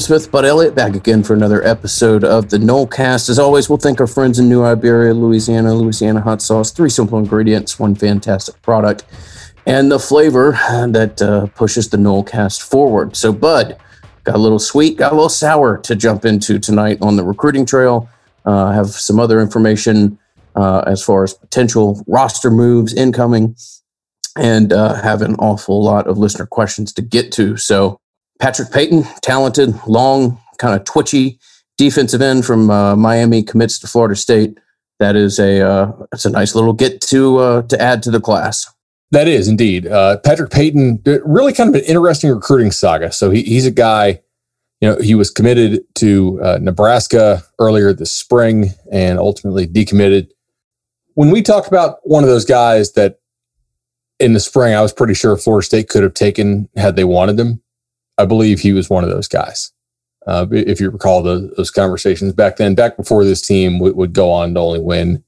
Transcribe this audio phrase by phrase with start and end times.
[0.00, 3.28] Smith, Bud Elliott, back again for another episode of the Nolecast.
[3.28, 6.70] As always, we'll thank our friends in New Iberia, Louisiana, Louisiana hot sauce.
[6.70, 9.04] Three simple ingredients, one fantastic product,
[9.66, 13.16] and the flavor that uh, pushes the Nolecast forward.
[13.16, 13.76] So, Bud,
[14.24, 17.66] got a little sweet, got a little sour to jump into tonight on the recruiting
[17.66, 18.08] trail.
[18.44, 20.18] Uh, have some other information
[20.54, 23.56] uh, as far as potential roster moves incoming,
[24.36, 27.56] and uh, have an awful lot of listener questions to get to.
[27.56, 27.98] So,
[28.42, 31.38] Patrick Payton, talented, long, kind of twitchy
[31.78, 34.58] defensive end from uh, Miami, commits to Florida State.
[34.98, 38.20] That is a uh, that's a nice little get to uh, to add to the
[38.20, 38.68] class.
[39.12, 41.02] That is indeed uh, Patrick Payton.
[41.24, 43.12] Really, kind of an interesting recruiting saga.
[43.12, 44.20] So he, he's a guy.
[44.80, 50.30] You know, he was committed to uh, Nebraska earlier this spring and ultimately decommitted.
[51.14, 53.20] When we talk about one of those guys that
[54.18, 57.36] in the spring, I was pretty sure Florida State could have taken had they wanted
[57.36, 57.62] them.
[58.22, 59.72] I believe he was one of those guys.
[60.26, 64.12] Uh, if you recall the, those conversations back then, back before this team w- would
[64.12, 65.24] go on to only win,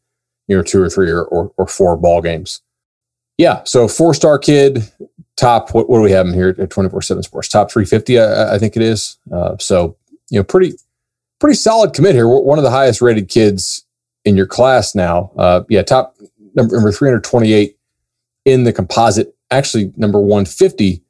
[0.46, 2.62] you know, two or three or, or, or four ball games.
[3.36, 3.64] Yeah.
[3.64, 4.88] So four star kid,
[5.36, 7.48] top, what, what, do we have him here at 24 7 sports?
[7.48, 9.18] Top 350, I, I think it is.
[9.32, 9.96] Uh, so,
[10.30, 10.74] you know, pretty,
[11.40, 12.28] pretty solid commit here.
[12.28, 13.84] One of the highest rated kids
[14.24, 15.32] in your class now.
[15.36, 15.82] Uh, yeah.
[15.82, 16.14] Top
[16.54, 17.76] number, number 328
[18.44, 21.03] in the composite, actually number 150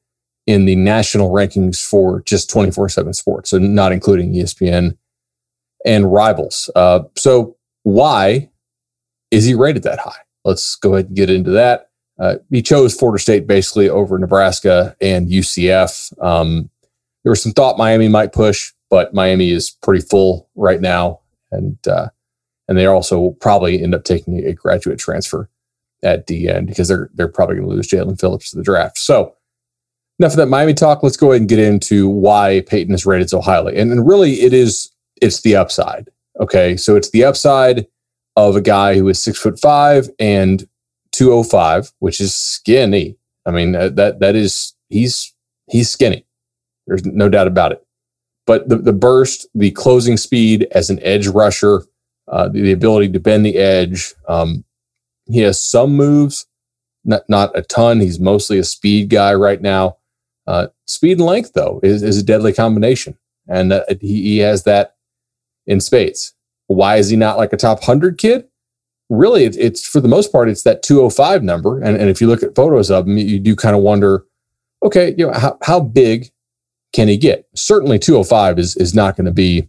[0.47, 4.97] in the national rankings for just 24 7 sports, so not including ESPN
[5.85, 6.71] and rivals.
[6.75, 8.51] Uh, so, why
[9.31, 10.21] is he rated that high?
[10.45, 11.91] Let's go ahead and get into that.
[12.19, 16.13] Uh, he chose Florida State basically over Nebraska and UCF.
[16.23, 16.71] Um,
[17.23, 21.77] there was some thought Miami might push, but Miami is pretty full right now, and
[21.89, 22.09] uh,
[22.69, 25.49] and they also probably end up taking a graduate transfer
[26.03, 28.99] at the end because they're they're probably going to lose Jaelan Phillips to the draft.
[28.99, 29.35] So
[30.19, 31.03] enough of that Miami talk.
[31.03, 33.77] Let's go ahead and get into why Payton is rated so highly.
[33.77, 36.11] And, and really, it is it's the upside.
[36.41, 37.87] Okay, so it's the upside
[38.37, 40.69] of a guy who is six foot five and
[41.13, 43.17] two oh five, which is skinny.
[43.47, 45.33] I mean that, that is he's
[45.69, 46.27] he's skinny.
[46.87, 47.85] There's no doubt about it.
[48.47, 51.83] But the, the burst, the closing speed as an edge rusher,
[52.29, 54.13] uh, the, the, ability to bend the edge.
[54.29, 54.65] Um,
[55.27, 56.47] he has some moves,
[57.05, 58.01] not not a ton.
[58.01, 59.97] He's mostly a speed guy right now.
[60.47, 63.17] Uh, speed and length, though, is, is a deadly combination.
[63.49, 64.97] And uh, he, he has that
[65.67, 66.35] in spades.
[66.67, 68.47] Why is he not like a top 100 kid?
[69.11, 71.81] Really, it's, it's for the most part, it's that 205 number.
[71.81, 74.25] And, and if you look at photos of him, you do kind of wonder,
[74.83, 76.31] okay, you know, how, how big
[76.93, 77.47] can he get?
[77.55, 79.69] Certainly 205 is, is not going to be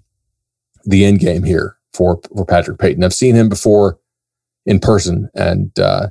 [0.86, 3.04] the end game here for, for Patrick Payton.
[3.04, 4.00] I've seen him before
[4.66, 6.10] in person and uh,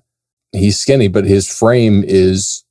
[0.53, 2.65] he's skinny, but his frame is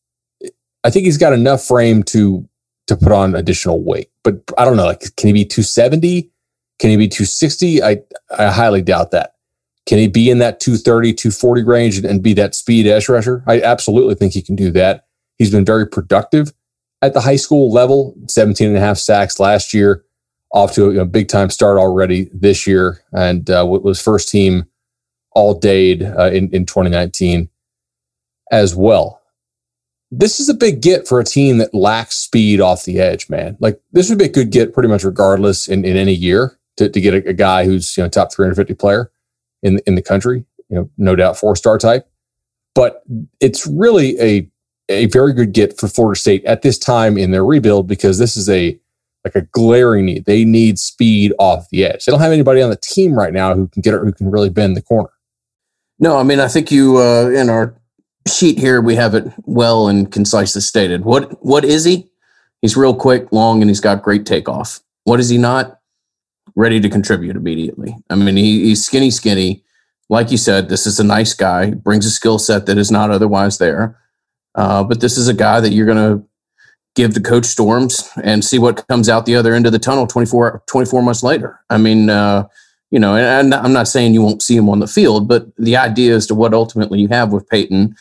[0.83, 2.47] I think he's got enough frame to
[2.88, 4.09] to put on additional weight.
[4.23, 4.85] But I don't know.
[4.85, 6.29] Like, can he be 270?
[6.79, 7.81] Can he be 260?
[7.83, 8.01] I
[8.38, 9.35] I highly doubt that.
[9.85, 13.44] Can he be in that 230, 240 range and, and be that speed edge rusher?
[13.47, 15.07] I absolutely think he can do that.
[15.38, 16.53] He's been very productive
[17.01, 20.05] at the high school level, 17 and a half sacks last year,
[20.53, 24.29] off to a you know, big time start already this year, and uh, was first
[24.29, 24.65] team
[25.31, 27.50] all Dade uh, in, in 2019
[28.51, 29.22] as well
[30.18, 33.57] this is a big get for a team that lacks speed off the edge, man.
[33.59, 36.90] Like this would be a good get pretty much regardless in, in any year to,
[36.90, 39.12] to get a, a guy who's, you know, top 350 player
[39.63, 42.07] in, in the country, you know, no doubt four star type.
[42.75, 43.03] But
[43.40, 44.50] it's really a,
[44.90, 48.38] a very good get for Florida State at this time in their rebuild because this
[48.38, 48.80] is a,
[49.24, 50.25] like a glaring need.
[50.25, 52.06] They need speed off the edge.
[52.06, 54.30] They don't have anybody on the team right now who can get it, who can
[54.30, 55.09] really bend the corner.
[55.98, 57.75] No, I mean, I think you, uh, in our
[58.27, 61.03] sheet here we have it well and concisely stated.
[61.05, 62.09] What what is he?
[62.61, 64.79] He's real quick, long, and he's got great takeoff.
[65.03, 65.79] What is he not?
[66.55, 67.95] Ready to contribute immediately.
[68.09, 69.63] I mean, he, he's skinny, skinny.
[70.07, 71.71] Like you said, this is a nice guy.
[71.71, 73.99] Brings a skill set that is not otherwise there.
[74.55, 76.25] Uh, but this is a guy that you're going to
[76.95, 80.05] give the coach storms and see what comes out the other end of the tunnel
[80.05, 81.59] 24, 24 months later.
[81.69, 82.47] I mean, uh,
[82.91, 85.75] you know, and I'm not saying you won't see him on the field, but the
[85.75, 87.95] idea as to what ultimately you have with Payton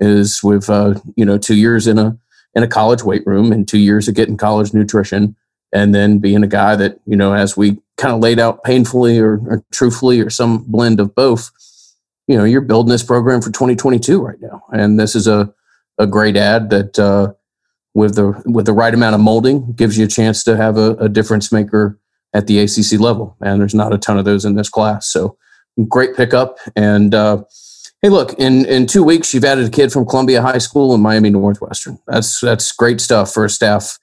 [0.00, 2.16] is with uh, you know two years in a
[2.54, 5.36] in a college weight room and two years of getting college nutrition
[5.72, 9.18] and then being a guy that you know as we kind of laid out painfully
[9.18, 11.50] or, or, truthfully or some blend of both
[12.30, 14.62] you know you're building this program for 2022 right now.
[14.72, 15.52] And this is a,
[15.98, 17.32] a great ad that uh,
[17.92, 20.92] with the with the right amount of molding gives you a chance to have a,
[20.92, 21.98] a difference maker
[22.32, 23.36] at the acc level.
[23.40, 25.08] And there's not a ton of those in this class.
[25.08, 25.36] So
[25.88, 27.42] great pickup and uh,
[28.02, 31.02] Hey, look, in, in two weeks, you've added a kid from Columbia High School and
[31.02, 31.98] Miami Northwestern.
[32.06, 33.98] That's that's great stuff for a staff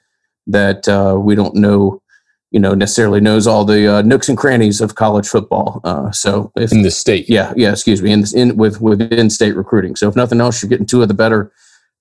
[0.45, 2.01] that uh, we don't know
[2.51, 5.81] you know necessarily knows all the uh, nooks and crannies of college football.
[5.83, 9.29] Uh, so if, in the state, yeah, yeah, excuse me, in in with with in
[9.29, 9.95] state recruiting.
[9.95, 11.51] So if nothing else, you're getting two of the better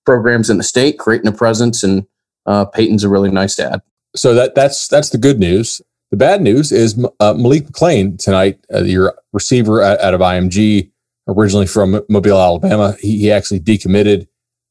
[0.04, 2.06] programs in the state, creating a presence, and
[2.46, 3.80] uh, Payton's a really nice dad.
[4.14, 5.80] So that that's that's the good news.
[6.10, 10.92] The bad news is uh, Malik McClain tonight, uh, your receiver out, out, of IMG,
[11.28, 12.96] originally from Mobile, Alabama.
[13.00, 14.26] He, he actually decommitted.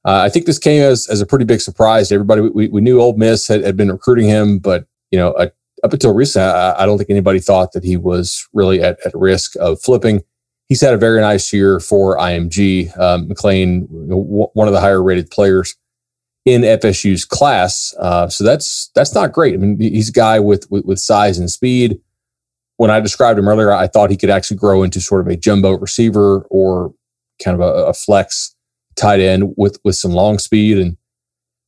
[0.05, 2.41] Uh, I think this came as, as a pretty big surprise to everybody.
[2.41, 5.51] We, we knew Ole Miss had, had been recruiting him, but you know, a
[5.83, 9.13] up until recently, I, I, don't think anybody thought that he was really at, at
[9.13, 10.21] risk of flipping.
[10.67, 12.97] He's had a very nice year for IMG.
[12.97, 15.75] Um, you know, w- one of the higher rated players
[16.45, 17.93] in FSU's class.
[17.99, 19.53] Uh, so that's that's not great.
[19.53, 21.99] I mean, he's a guy with, with, with size and speed.
[22.77, 25.37] When I described him earlier, I thought he could actually grow into sort of a
[25.37, 26.93] jumbo receiver or
[27.43, 28.55] kind of a, a flex
[28.95, 30.97] tight end with with some long speed and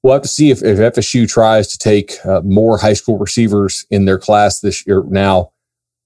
[0.07, 3.85] we'll have to see if, if FSU tries to take uh, more high school receivers
[3.89, 5.51] in their class this year now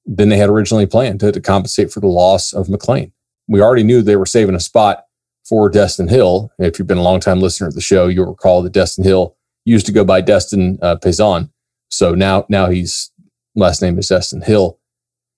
[0.05, 3.11] than they had originally planned to, to compensate for the loss of McClain.
[3.47, 5.05] We already knew they were saving a spot
[5.47, 6.51] for Destin Hill.
[6.57, 9.35] If you've been a long time listener of the show, you'll recall that Destin Hill
[9.65, 11.51] used to go by Destin uh, Payson.
[11.89, 13.11] So now, now he's
[13.55, 14.79] last name is Destin Hill,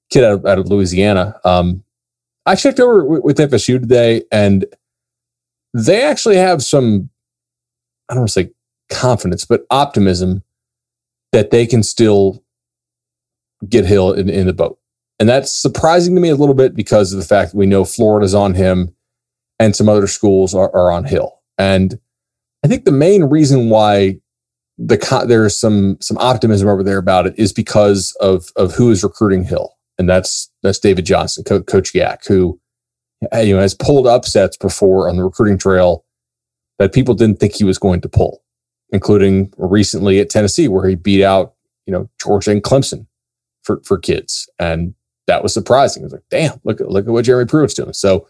[0.09, 1.39] kid out of, out of Louisiana.
[1.43, 1.83] Um,
[2.45, 4.65] I checked over with, with FSU today, and
[5.73, 7.09] they actually have some
[8.09, 8.51] I don't want to say
[8.89, 10.43] confidence, but optimism
[11.31, 12.43] that they can still
[13.67, 14.79] get Hill in, in the boat.
[15.19, 17.85] And that's surprising to me a little bit because of the fact that we know
[17.85, 18.93] Florida's on him
[19.59, 21.39] and some other schools are, are on Hill.
[21.57, 21.99] And
[22.63, 24.19] I think the main reason why
[24.77, 24.97] the
[25.27, 29.43] there's some some optimism over there about it is because of of who is recruiting
[29.43, 32.59] Hill, and that's that's David Johnson, Co- Coach Yak, who
[33.41, 36.05] you know has pulled upsets before on the recruiting trail
[36.79, 38.43] that people didn't think he was going to pull,
[38.89, 41.53] including recently at Tennessee, where he beat out,
[41.85, 43.05] you know, Georgia and Clemson
[43.63, 44.49] for, for kids.
[44.59, 44.93] And
[45.27, 46.03] that was surprising.
[46.03, 47.93] It was like, damn, look at look at what Jeremy Pruitt's doing.
[47.93, 48.27] So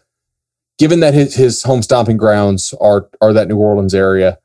[0.78, 4.38] given that his, his home stomping grounds are are that New Orleans area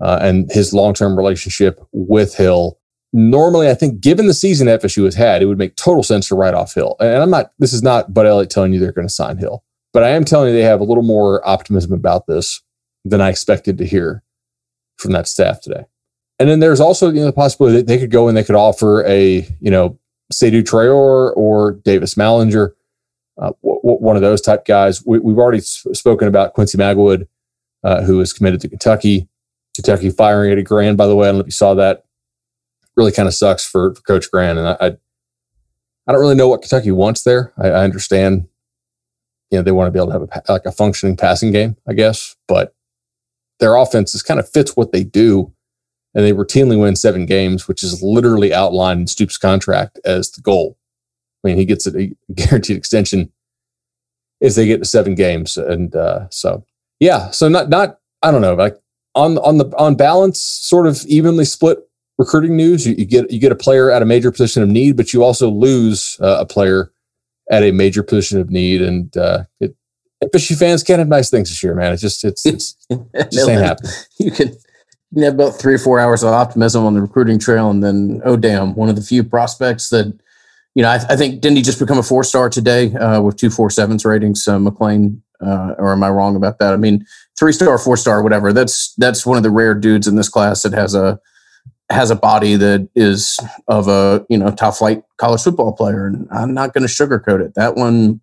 [0.00, 2.78] uh, and his long term relationship with Hill,
[3.12, 6.34] normally I think given the season FSU has had, it would make total sense to
[6.34, 6.96] write off Hill.
[7.00, 9.64] And I'm not this is not Bud Elliott telling you they're going to sign Hill.
[9.92, 12.62] But I am telling you they have a little more optimism about this
[13.04, 14.22] than I expected to hear
[14.98, 15.84] from that staff today.
[16.38, 18.56] And then there's also you know the possibility that they could go and they could
[18.56, 19.98] offer a you know
[20.32, 22.72] Seydou Traore or Davis Mallinger,
[23.38, 25.04] uh, w- w- one of those type guys.
[25.06, 27.28] We, have already spoken about Quincy Magwood,
[27.84, 29.28] uh, who is committed to Kentucky.
[29.76, 31.28] Kentucky firing Eddie Gran, by the way.
[31.28, 32.05] I don't know if you saw that.
[32.96, 34.58] Really kind of sucks for, for Coach Gran.
[34.58, 34.86] and I, I,
[36.06, 37.52] I don't really know what Kentucky wants there.
[37.58, 38.48] I, I understand,
[39.50, 41.76] you know, they want to be able to have a, like a functioning passing game,
[41.86, 42.74] I guess, but
[43.58, 45.52] their offense is kind of fits what they do.
[46.14, 50.40] And they routinely win seven games, which is literally outlined in Stoops' contract as the
[50.40, 50.78] goal.
[51.44, 53.30] I mean, he gets a guaranteed extension
[54.40, 55.58] if they get to seven games.
[55.58, 56.64] And uh, so,
[57.00, 58.78] yeah, so not, not, I don't know, like
[59.14, 61.78] on, on the, on balance, sort of evenly split
[62.18, 62.86] recruiting news.
[62.86, 65.22] You, you get, you get a player at a major position of need, but you
[65.22, 66.92] also lose uh, a player
[67.50, 68.82] at a major position of need.
[68.82, 69.76] And uh, it,
[70.24, 71.92] FSU fans can't have nice things this year, man.
[71.92, 73.92] It's just it's, it's it just ain't happening.
[74.18, 77.38] You can you can have about three or four hours of optimism on the recruiting
[77.38, 80.06] trail, and then oh damn, one of the few prospects that
[80.74, 83.36] you know I, I think didn't he just become a four star today uh, with
[83.36, 84.46] two four sevens ratings?
[84.48, 86.72] Uh, McClain, uh, or am I wrong about that?
[86.72, 87.06] I mean,
[87.38, 88.52] three star, four star, whatever.
[88.52, 91.20] That's that's one of the rare dudes in this class that has a
[91.90, 93.38] has a body that is
[93.68, 97.44] of a you know top flight college football player, and I'm not going to sugarcoat
[97.44, 97.54] it.
[97.54, 98.20] That one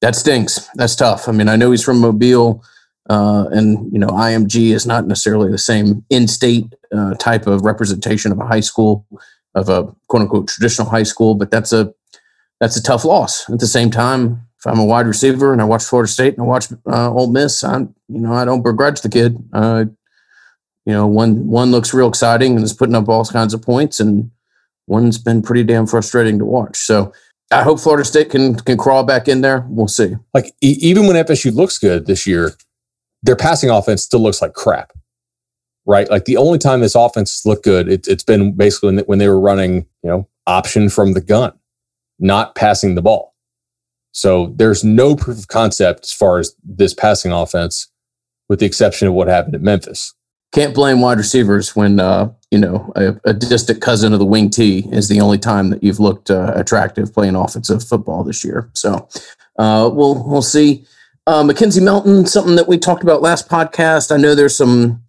[0.00, 0.68] that stinks.
[0.74, 1.28] That's tough.
[1.28, 2.62] I mean, I know he's from Mobile,
[3.08, 8.32] uh, and you know, IMG is not necessarily the same in-state uh, type of representation
[8.32, 9.06] of a high school,
[9.54, 11.34] of a quote-unquote traditional high school.
[11.34, 11.94] But that's a
[12.60, 13.48] that's a tough loss.
[13.48, 16.42] At the same time, if I'm a wide receiver and I watch Florida State and
[16.42, 19.36] I watch uh, Ole Miss, I'm you know I don't begrudge the kid.
[19.52, 19.86] Uh,
[20.84, 24.00] you know, one one looks real exciting and is putting up all kinds of points,
[24.00, 24.30] and
[24.86, 26.76] one's been pretty damn frustrating to watch.
[26.76, 27.12] So
[27.50, 29.64] I hope Florida State can can crawl back in there.
[29.68, 30.14] We'll see.
[30.34, 32.52] Like e- even when FSU looks good this year,
[33.22, 34.92] their passing offense still looks like crap.
[35.84, 36.08] Right?
[36.08, 39.40] Like the only time this offense looked good, it, has been basically when they were
[39.40, 41.52] running, you know, option from the gun,
[42.20, 43.34] not passing the ball.
[44.12, 47.88] So there's no proof of concept as far as this passing offense,
[48.48, 50.14] with the exception of what happened at Memphis
[50.52, 54.50] can't blame wide receivers when uh, you know a, a, distant cousin of the wing
[54.50, 58.70] T is the only time that you've looked uh, attractive playing offensive football this year.
[58.74, 59.08] So
[59.58, 60.84] uh, we'll we'll see.
[61.26, 64.12] Uh, McKenzie Milton, something that we talked about last podcast.
[64.12, 65.02] I know there's some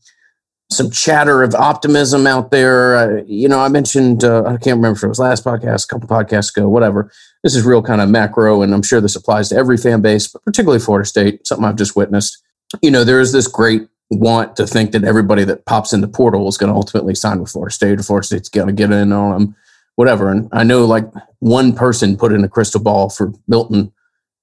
[0.71, 2.95] some chatter of optimism out there.
[2.95, 5.87] Uh, you know, I mentioned uh, I can't remember if it was last podcast, a
[5.87, 7.11] couple podcasts ago, whatever.
[7.43, 10.27] This is real kind of macro, and I'm sure this applies to every fan base,
[10.27, 11.45] but particularly Florida State.
[11.45, 12.41] Something I've just witnessed.
[12.81, 16.07] You know, there is this great want to think that everybody that pops in the
[16.07, 18.91] portal is going to ultimately sign with Florida State, or Florida State's going to get
[18.91, 19.55] in on them,
[19.95, 20.29] whatever.
[20.29, 21.05] And I know like
[21.39, 23.91] one person put in a crystal ball for Milton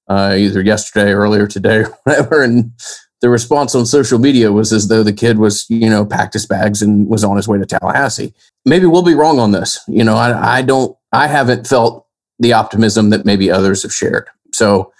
[0.07, 2.71] uh, either yesterday, or earlier today, or whatever, and
[3.21, 6.45] the response on social media was as though the kid was, you know, packed his
[6.45, 8.33] bags and was on his way to Tallahassee.
[8.65, 9.79] Maybe we'll be wrong on this.
[9.87, 12.07] You know, I, I don't, I haven't felt
[12.39, 14.27] the optimism that maybe others have shared.
[14.53, 14.91] So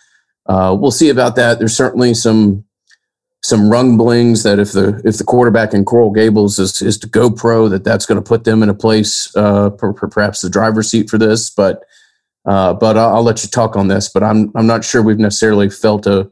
[0.46, 1.58] uh, we'll see about that.
[1.58, 2.64] There's certainly some
[3.44, 7.32] some rumblings that if the if the quarterback in Coral Gables is is to go
[7.32, 11.10] pro, that that's going to put them in a place uh, perhaps the driver's seat
[11.10, 11.50] for this.
[11.50, 11.84] But
[12.46, 14.10] uh, but I'll, I'll, let you talk on this.
[14.10, 16.32] But I'm I'm not sure we've necessarily felt a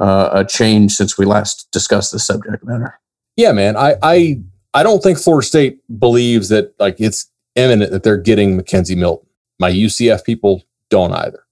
[0.00, 2.98] uh, a change since we last discussed the subject matter.
[3.36, 3.76] Yeah, man.
[3.76, 4.40] I I
[4.74, 9.28] I don't think Florida State believes that like it's imminent that they're getting McKenzie Milton.
[9.58, 11.46] My UCF people don't either,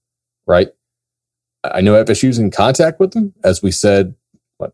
[0.45, 0.69] right?
[1.63, 4.13] I know FSU's in contact with them, as we said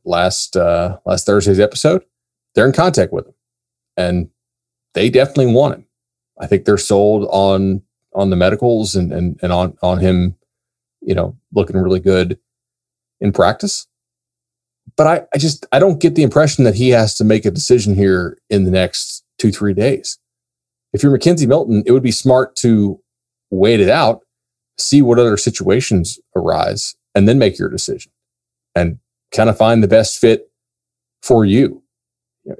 [0.03, 2.03] last uh, last Thursday's episode.
[2.55, 3.33] They're in contact with him,
[3.97, 4.29] and
[4.93, 5.85] they definitely want him.
[6.39, 7.81] I think they're sold on
[8.13, 10.35] on the medicals and and and on on him,
[11.01, 12.39] you know, looking really good
[13.19, 13.87] in practice.
[14.95, 17.51] But I, I just I don't get the impression that he has to make a
[17.51, 20.17] decision here in the next two, three days.
[20.91, 22.99] If you're McKenzie Milton, it would be smart to
[23.51, 24.21] wait it out,
[24.77, 28.11] see what other situations arise, and then make your decision
[28.75, 28.99] and
[29.31, 30.51] kind of find the best fit
[31.21, 31.83] for you.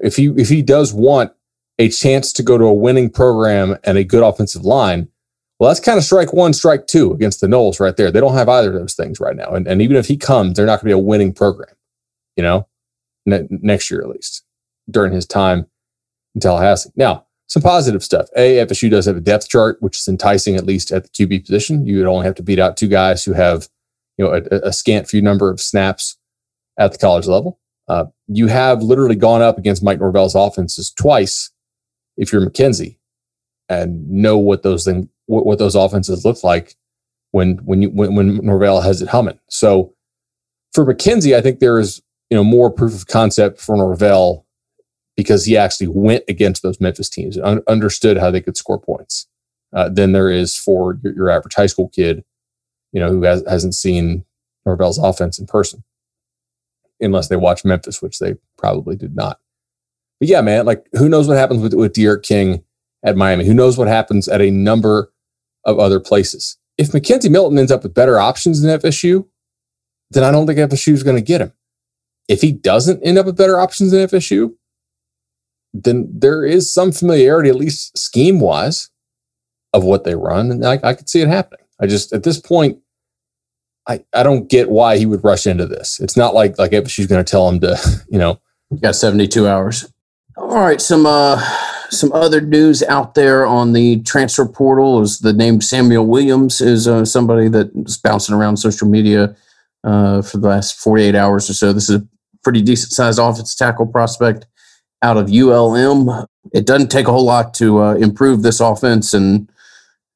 [0.00, 1.32] If he if he does want
[1.78, 5.08] a chance to go to a winning program and a good offensive line,
[5.58, 8.10] well, that's kind of strike one, strike two against the Noles right there.
[8.10, 9.50] They don't have either of those things right now.
[9.50, 11.74] And, and even if he comes, they're not going to be a winning program,
[12.36, 12.66] you know,
[13.26, 14.44] ne- next year at least
[14.90, 15.66] during his time
[16.34, 16.90] in Tallahassee.
[16.96, 18.28] Now, some positive stuff.
[18.36, 21.46] A, FSU does have a depth chart, which is enticing at least at the QB
[21.46, 21.84] position.
[21.84, 23.68] You would only have to beat out two guys who have,
[24.16, 26.16] you know, a, a scant few number of snaps
[26.80, 27.60] at the college level.
[27.86, 31.50] Uh, you have literally gone up against Mike Norvell's offenses twice
[32.16, 32.98] if you're McKenzie
[33.68, 36.74] and know what those things what, what those offenses look like
[37.30, 39.38] when when you when, when Norvell has it humming.
[39.48, 39.94] So
[40.72, 44.46] for McKenzie, I think there is you know more proof of concept for Norvell
[45.16, 48.80] because he actually went against those Memphis teams and un- understood how they could score
[48.80, 49.26] points
[49.74, 52.24] uh, than there is for your, your, average high school kid,
[52.92, 54.24] you know, who has, hasn't seen
[54.64, 55.84] Norvell's offense in person,
[57.00, 59.38] unless they watch Memphis, which they probably did not.
[60.18, 62.62] But yeah, man, like who knows what happens with with D'Eriq King
[63.04, 63.46] at Miami?
[63.46, 65.12] Who knows what happens at a number
[65.64, 66.58] of other places.
[66.78, 69.26] If McKenzie Milton ends up with better options than FSU,
[70.10, 71.52] then I don't think FSU is going to get him.
[72.28, 74.54] If he doesn't end up with better options than FSU,
[75.72, 78.90] then there is some familiarity, at least scheme wise,
[79.72, 80.50] of what they run.
[80.50, 81.64] And I, I could see it happening.
[81.80, 82.78] I just, at this point,
[83.88, 86.00] I, I don't get why he would rush into this.
[86.00, 88.40] It's not like like she's going to tell him to, you know.
[88.70, 89.92] You got 72 hours.
[90.36, 90.80] All right.
[90.80, 91.44] Some, uh,
[91.90, 96.86] some other news out there on the transfer portal is the name Samuel Williams is
[96.86, 99.34] uh, somebody that's bouncing around social media
[99.82, 101.72] uh, for the last 48 hours or so.
[101.72, 102.06] This is a
[102.42, 104.46] pretty decent sized offensive tackle prospect
[105.02, 106.26] out of ULM.
[106.52, 109.50] It doesn't take a whole lot to uh, improve this offense, and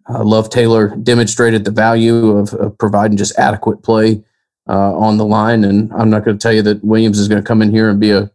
[0.09, 4.23] uh, Love Taylor demonstrated the value of, of providing just adequate play
[4.69, 5.65] uh, on the line.
[5.65, 7.89] And I'm not going to tell you that Williams is going to come in here
[7.89, 8.31] and be a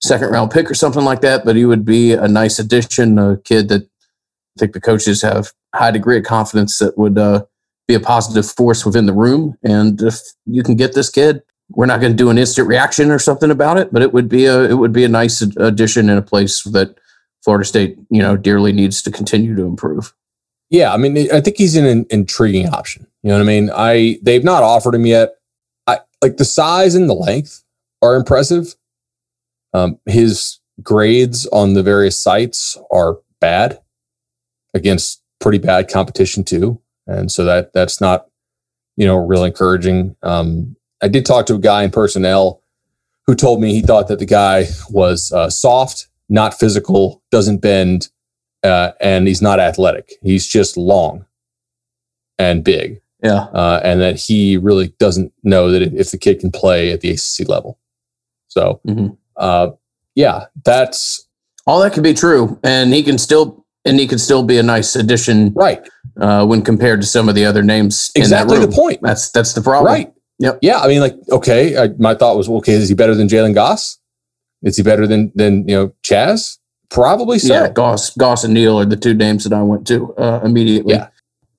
[0.00, 3.36] second round pick or something like that, but he would be a nice addition, a
[3.38, 7.44] kid that I think the coaches have high degree of confidence that would uh,
[7.88, 9.56] be a positive force within the room.
[9.62, 13.10] And if you can get this kid, we're not going to do an instant reaction
[13.10, 16.10] or something about it, but it would be a it would be a nice addition
[16.10, 16.98] in a place that
[17.42, 20.12] Florida State, you know, dearly needs to continue to improve.
[20.72, 23.06] Yeah, I mean, I think he's an intriguing option.
[23.22, 23.70] You know what I mean?
[23.72, 25.34] I they've not offered him yet.
[25.86, 27.62] I like the size and the length
[28.00, 28.74] are impressive.
[29.74, 33.80] Um, his grades on the various sites are bad
[34.72, 38.28] against pretty bad competition too, and so that that's not
[38.96, 40.16] you know real encouraging.
[40.22, 42.62] Um, I did talk to a guy in personnel
[43.26, 48.08] who told me he thought that the guy was uh, soft, not physical, doesn't bend,
[48.62, 50.12] uh, and he's not athletic.
[50.22, 51.26] He's just long
[52.38, 53.00] and big.
[53.22, 53.46] Yeah.
[53.52, 57.10] Uh, and that he really doesn't know that if the kid can play at the
[57.10, 57.78] ACC level.
[58.48, 59.70] So mm-hmm uh,
[60.14, 61.26] yeah, that's
[61.66, 64.62] all that could be true, and he can still and he can still be a
[64.62, 65.86] nice addition, right?
[66.20, 69.00] Uh, when compared to some of the other names, exactly the point.
[69.02, 70.12] That's that's the problem, right?
[70.38, 70.58] Yep.
[70.60, 73.54] Yeah, I mean, like, okay, I, my thought was, okay, is he better than Jalen
[73.54, 73.98] Goss?
[74.62, 76.58] Is he better than than you know Chaz?
[76.92, 77.54] Probably so.
[77.54, 80.94] Yeah, Goss, Goss, and Neal are the two names that I went to uh, immediately.
[80.94, 81.08] Yeah.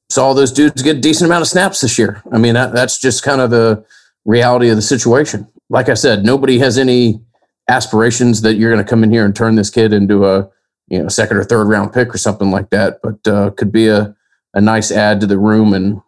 [0.10, 2.22] Saw all those dudes get a decent amount of snaps this year.
[2.32, 3.84] I mean, that, that's just kind of the
[4.26, 5.48] reality of the situation.
[5.70, 7.20] Like I said, nobody has any
[7.68, 10.50] aspirations that you're going to come in here and turn this kid into a
[10.88, 13.00] you know second or third round pick or something like that.
[13.02, 14.16] But uh, could be a
[14.54, 16.02] a nice add to the room and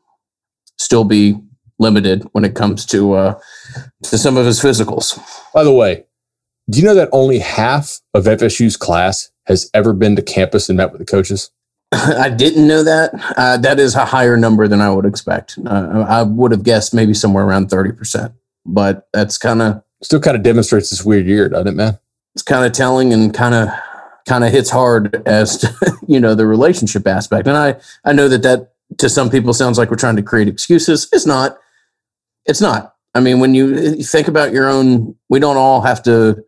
[0.77, 1.35] still be
[1.79, 3.39] limited when it comes to uh,
[4.03, 5.17] to some of his physicals.
[5.53, 6.05] By the way,
[6.69, 10.77] do you know that only half of FSU's class has ever been to campus and
[10.77, 11.51] met with the coaches?
[11.91, 13.11] I didn't know that.
[13.37, 15.57] Uh, that is a higher number than I would expect.
[15.65, 18.33] Uh, I would have guessed maybe somewhere around 30%,
[18.65, 21.99] but that's kind of still kind of demonstrates this weird year, doesn't it, man?
[22.33, 23.69] It's kind of telling and kind of
[24.27, 27.47] kind of hits hard as to, you know the relationship aspect.
[27.47, 30.47] And I I know that that to some people sounds like we're trying to create
[30.47, 31.07] excuses.
[31.13, 31.57] It's not.
[32.45, 32.95] It's not.
[33.13, 36.43] I mean, when you think about your own, we don't all have to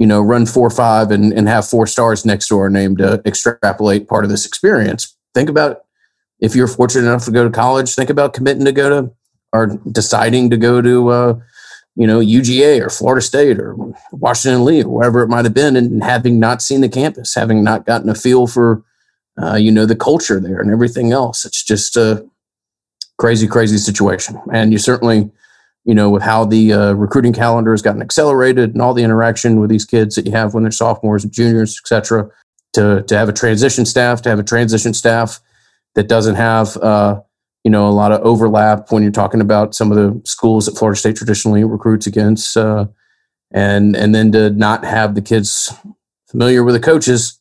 [0.00, 3.22] you know, run four five and, and have four stars next to our name to
[3.26, 5.16] extrapolate part of this experience.
[5.34, 5.84] Think about
[6.40, 9.12] if you're fortunate enough to go to college, think about committing to go to
[9.52, 11.40] or deciding to go to uh,
[11.96, 13.76] you know, UGA or Florida State or
[14.10, 17.62] Washington Lee or wherever it might have been, and having not seen the campus, having
[17.62, 18.82] not gotten a feel for,
[19.42, 21.44] uh, you know, the culture there and everything else.
[21.44, 22.26] It's just a
[23.18, 24.40] crazy, crazy situation.
[24.50, 25.30] And you certainly
[25.84, 29.60] you know, with how the uh, recruiting calendar has gotten accelerated and all the interaction
[29.60, 32.28] with these kids that you have when they're sophomores and juniors, et cetera,
[32.72, 35.40] to, to have a transition staff, to have a transition staff
[35.94, 37.20] that doesn't have, uh,
[37.64, 40.76] you know, a lot of overlap when you're talking about some of the schools that
[40.76, 42.86] Florida State traditionally recruits against, uh,
[43.50, 45.74] and and then to not have the kids
[46.30, 47.40] familiar with the coaches,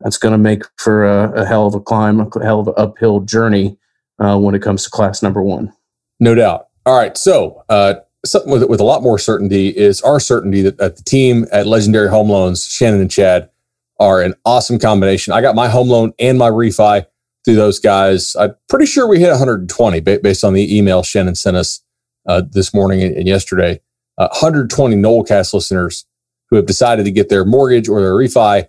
[0.00, 2.74] that's going to make for a, a, hell of a climb, a hell of an
[2.76, 3.76] uphill journey
[4.18, 5.72] uh, when it comes to class number one.
[6.18, 6.68] No doubt.
[6.84, 7.16] All right.
[7.16, 11.02] So, uh, something with, with a lot more certainty is our certainty that, that the
[11.02, 13.50] team at Legendary Home Loans, Shannon and Chad,
[13.98, 15.32] are an awesome combination.
[15.32, 17.06] I got my home loan and my refi
[17.44, 18.34] through those guys.
[18.36, 21.80] I'm pretty sure we hit 120 based on the email Shannon sent us
[22.26, 23.80] uh, this morning and, yesterday.
[24.18, 26.04] Uh, 120 Nolecast listeners
[26.50, 28.68] who have decided to get their mortgage or their refi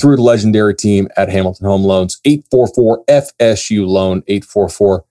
[0.00, 2.20] through the legendary team at Hamilton Home Loans.
[2.24, 5.04] 844 FSU loan, 844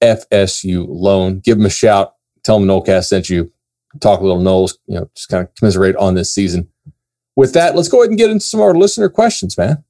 [0.00, 1.40] FSU loan.
[1.40, 2.14] Give them a shout.
[2.42, 3.52] Tell them Nolecast sent you.
[4.00, 6.68] Talk a little Noles, you know, just kind of commiserate on this season.
[7.36, 9.84] With that, let's go ahead and get into some of our listener questions, man.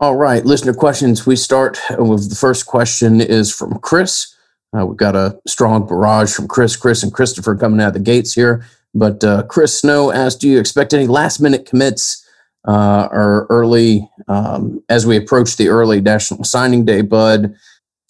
[0.00, 1.26] All right, listener questions.
[1.26, 4.34] We start with the first question is from Chris.
[4.76, 8.00] Uh, we've got a strong barrage from Chris, Chris, and Christopher coming out of the
[8.00, 8.64] gates here.
[8.94, 12.24] But uh, Chris Snow asked, "Do you expect any last minute commits
[12.66, 17.54] uh, or early um, as we approach the early National Signing Day, Bud?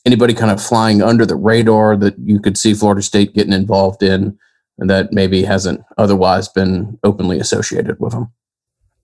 [0.06, 4.02] Anybody kind of flying under the radar that you could see Florida State getting involved
[4.02, 4.38] in
[4.78, 8.32] and that maybe hasn't otherwise been openly associated with them?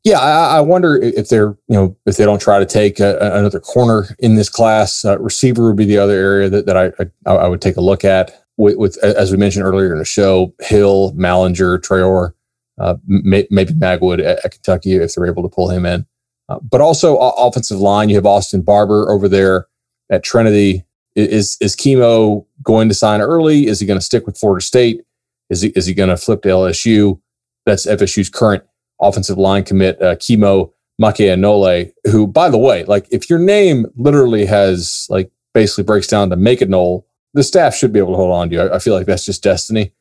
[0.04, 3.18] Yeah, I, I wonder if they're you know if they don't try to take a,
[3.34, 5.04] another corner in this class.
[5.04, 6.92] Uh, receiver would be the other area that, that I,
[7.26, 8.42] I, I would take a look at.
[8.56, 12.34] With, with, as we mentioned earlier in the show, Hill, Mallinger, Traore,
[12.78, 16.06] uh, may, maybe Magwood at, at, Kentucky if they're able to pull him in.
[16.48, 19.66] Uh, but also offensive line, you have Austin Barber over there
[20.10, 20.84] at Trinity.
[21.14, 23.66] Is is Kimo going to sign early?
[23.66, 25.02] Is he going to stick with Florida State?
[25.48, 27.20] Is he is he going to flip to LSU?
[27.66, 28.64] That's FSU's current
[29.00, 34.46] offensive line commit, uh, Kimo Makaneole, who, by the way, like if your name literally
[34.46, 38.16] has like basically breaks down to make a null, the staff should be able to
[38.16, 38.60] hold on to you.
[38.60, 39.92] I, I feel like that's just destiny.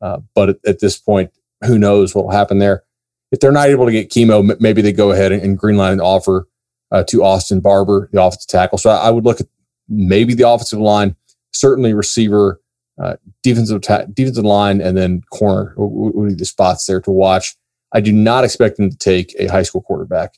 [0.00, 1.30] Uh, but at, at, this point,
[1.64, 2.84] who knows what will happen there?
[3.30, 6.00] If they're not able to get Kimo, maybe they go ahead and, and greenline an
[6.00, 6.48] offer
[6.92, 8.78] uh, to Austin Barber, the offensive tackle.
[8.78, 9.46] So I, I would look at
[9.88, 11.16] maybe the offensive line,
[11.52, 12.60] certainly receiver,
[13.02, 17.56] uh, defensive ta- defensive line, and then corner would be the spots there to watch.
[17.92, 20.34] I do not expect them to take a high school quarterback,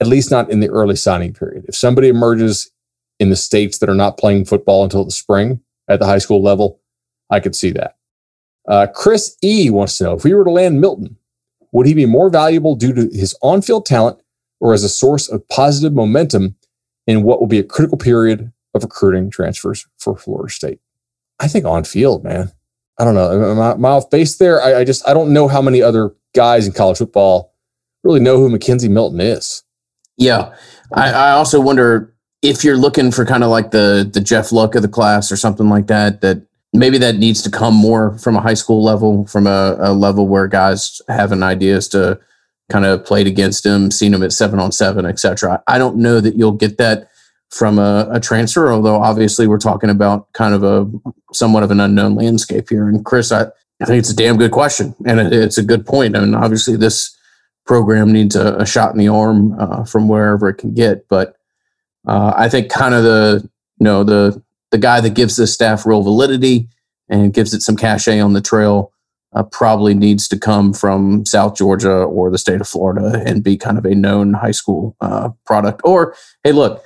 [0.00, 1.64] at least not in the early signing period.
[1.66, 2.70] If somebody emerges
[3.18, 6.42] in the states that are not playing football until the spring at the high school
[6.42, 6.80] level,
[7.30, 7.96] I could see that.
[8.68, 11.16] Uh, Chris E wants to know if we were to land Milton,
[11.72, 14.18] would he be more valuable due to his on field talent
[14.60, 16.56] or as a source of positive momentum
[17.06, 20.80] in what will be a critical period of recruiting transfers for Florida State.
[21.40, 22.52] I think on field, man.
[22.98, 23.50] I don't know.
[23.50, 24.62] Am I, am I off base there?
[24.62, 27.52] I, I, just I don't know how many other guys in college football
[28.02, 29.62] really know who McKenzie Milton is.
[30.16, 30.54] Yeah,
[30.92, 34.76] I, I also wonder if you're looking for kind of like the the Jeff Luck
[34.76, 36.20] of the class or something like that.
[36.20, 39.92] That maybe that needs to come more from a high school level, from a, a
[39.92, 42.20] level where guys have an idea as to
[42.70, 45.62] kind of played against him, seen him at seven on seven, etc.
[45.66, 47.08] I don't know that you'll get that
[47.50, 50.90] from a, a, transfer, although obviously we're talking about kind of a
[51.32, 52.88] somewhat of an unknown landscape here.
[52.88, 53.42] And Chris, I,
[53.80, 56.16] I think it's a damn good question and it, it's a good point.
[56.16, 57.16] I mean, obviously this
[57.64, 61.06] program needs a, a shot in the arm uh, from wherever it can get.
[61.08, 61.36] But
[62.06, 63.48] uh, I think kind of the
[63.78, 66.68] you know the the guy that gives this staff real validity
[67.08, 68.92] and gives it some cachet on the trail
[69.34, 73.56] uh, probably needs to come from South Georgia or the state of Florida and be
[73.56, 75.80] kind of a known high school uh, product.
[75.84, 76.82] Or hey, look,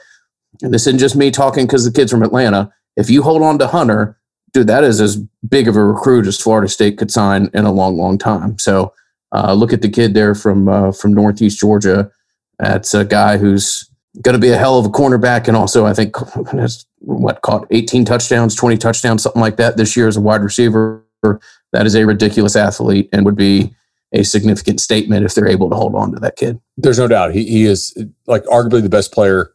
[0.61, 2.73] this isn't just me talking because the kid's from Atlanta.
[2.97, 4.19] If you hold on to Hunter,
[4.53, 5.17] dude, that is as
[5.49, 8.59] big of a recruit as Florida State could sign in a long, long time.
[8.59, 8.93] So
[9.33, 12.11] uh, look at the kid there from uh, from Northeast Georgia.
[12.59, 13.89] That's a guy who's
[14.23, 16.17] going to be a hell of a cornerback, and also I think
[16.53, 20.43] has what caught 18 touchdowns, 20 touchdowns, something like that this year as a wide
[20.43, 21.05] receiver.
[21.73, 23.75] That is a ridiculous athlete, and would be
[24.13, 26.59] a significant statement if they're able to hold on to that kid.
[26.77, 29.53] There's no doubt he he is like arguably the best player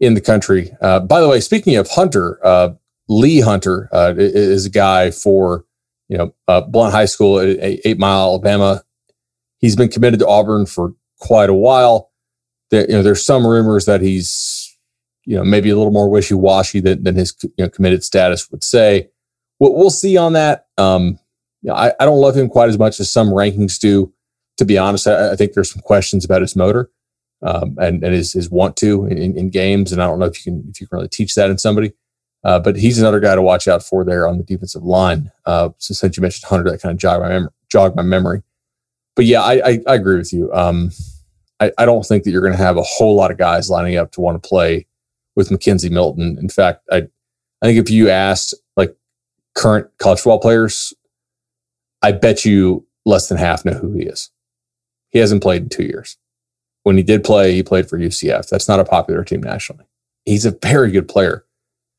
[0.00, 0.70] in the country.
[0.80, 2.70] Uh, by the way, speaking of Hunter, uh,
[3.08, 5.64] Lee Hunter uh, is a guy for
[6.08, 8.82] you know uh, Blount High School at Eight Mile, Alabama.
[9.58, 12.10] He's been committed to Auburn for quite a while.
[12.70, 14.76] There, you know, there's some rumors that he's
[15.24, 18.50] you know maybe a little more wishy washy than, than his you know, committed status
[18.50, 19.08] would say.
[19.58, 20.66] We'll, we'll see on that.
[20.76, 21.18] Um,
[21.66, 24.12] you know, I, I don't love him quite as much as some rankings do.
[24.58, 26.88] To be honest, I, I think there's some questions about his motor
[27.42, 29.92] um, and, and his, his want to in, in, games.
[29.92, 31.92] And I don't know if you can if you can really teach that in somebody.
[32.44, 35.32] Uh, but he's another guy to watch out for there on the defensive line.
[35.44, 38.42] Uh, so since you mentioned Hunter, that kind of jogged my, mem- Jog my memory.
[39.16, 40.52] But yeah, I, I, I agree with you.
[40.52, 40.92] Um,
[41.58, 43.96] I, I don't think that you're going to have a whole lot of guys lining
[43.96, 44.86] up to want to play
[45.34, 46.38] with McKenzie Milton.
[46.40, 47.08] In fact, I
[47.62, 48.94] I think if you asked like
[49.56, 50.94] current college football players,
[52.06, 54.30] I bet you less than half know who he is.
[55.10, 56.16] He hasn't played in two years.
[56.84, 58.48] When he did play, he played for UCF.
[58.48, 59.86] That's not a popular team nationally.
[60.24, 61.44] He's a very good player.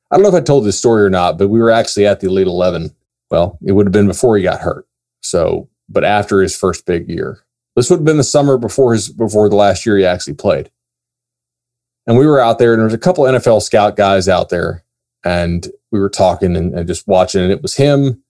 [0.09, 2.21] I don't know if I told this story or not, but we were actually at
[2.21, 2.95] the Elite 11.
[3.29, 4.87] Well, it would have been before he got hurt.
[5.19, 7.43] So, but after his first big year,
[7.75, 10.71] this would have been the summer before his before the last year he actually played.
[12.05, 14.85] And we were out there, and there was a couple NFL scout guys out there,
[15.25, 17.41] and we were talking and, and just watching.
[17.41, 18.23] And it was him,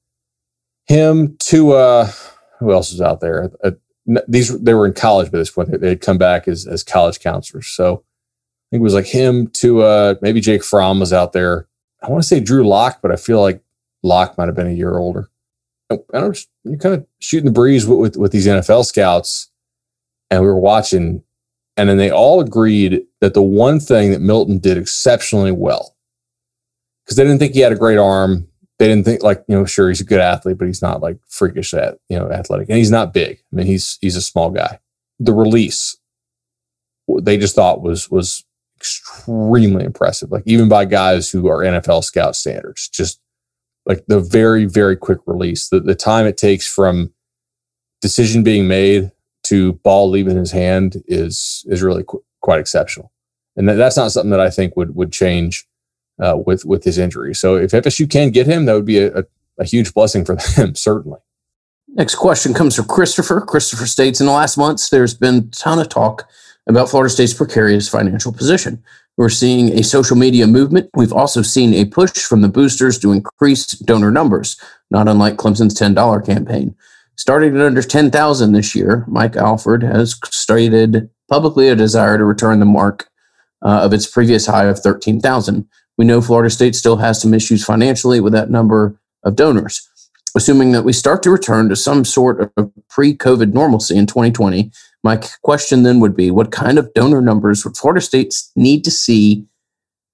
[0.88, 2.12] him, Tua.
[2.60, 3.52] Who else was out there?
[3.64, 3.72] Uh,
[4.28, 5.80] these they were in college by this point.
[5.80, 7.68] They had come back as as college counselors.
[7.68, 11.68] So I think it was like him to uh, maybe Jake Fromm was out there.
[12.02, 13.62] I want to say Drew Lock, but I feel like
[14.04, 15.30] Lock might have been a year older.
[15.90, 19.50] And I don't you kind of shooting the breeze with, with, with these NFL scouts,
[20.30, 21.24] and we were watching,
[21.76, 25.96] and then they all agreed that the one thing that Milton did exceptionally well,
[27.06, 28.48] because they didn't think he had a great arm,
[28.80, 31.18] they didn't think like you know sure he's a good athlete but he's not like
[31.28, 32.70] freakish at you know athletic.
[32.70, 33.40] And he's not big.
[33.52, 34.80] I mean he's he's a small guy.
[35.20, 35.98] The release
[37.22, 40.32] they just thought was was extremely impressive.
[40.32, 43.20] Like even by guys who are nfl scout standards just
[43.86, 47.14] like the very very quick release the, the time it takes from
[48.02, 49.12] decision being made
[49.44, 53.12] to ball leaving his hand is is really qu- quite exceptional.
[53.56, 55.68] And that, that's not something that i think would would change
[56.20, 57.34] uh, with with his injury.
[57.34, 59.24] So if FSU can get him, that would be a, a,
[59.60, 61.20] a huge blessing for them, certainly.
[61.90, 63.42] Next question comes from Christopher.
[63.42, 66.28] Christopher states, in the last months, there's been a ton of talk
[66.68, 68.84] about Florida State's precarious financial position.
[69.16, 70.92] We're seeing a social media movement.
[70.96, 75.80] We've also seen a push from the boosters to increase donor numbers, not unlike Clemson's
[75.80, 76.76] $10 campaign.
[77.16, 82.60] Starting at under 10,000 this year, Mike Alford has stated publicly a desire to return
[82.60, 83.10] the mark
[83.64, 85.68] uh, of its previous high of 13,000.
[85.98, 89.88] We know Florida State still has some issues financially with that number of donors.
[90.36, 94.72] Assuming that we start to return to some sort of pre COVID normalcy in 2020,
[95.04, 98.92] my question then would be what kind of donor numbers would Florida State need to
[98.92, 99.46] see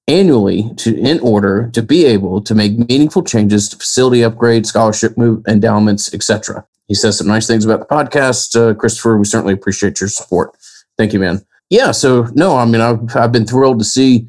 [0.07, 5.17] annually to in order to be able to make meaningful changes to facility upgrades, scholarship
[5.17, 6.65] move, endowments, etc.
[6.87, 8.55] He says some nice things about the podcast.
[8.59, 10.55] Uh, Christopher, we certainly appreciate your support.
[10.97, 11.45] Thank you, man.
[11.69, 14.27] Yeah, so no, I mean, I've, I've been thrilled to see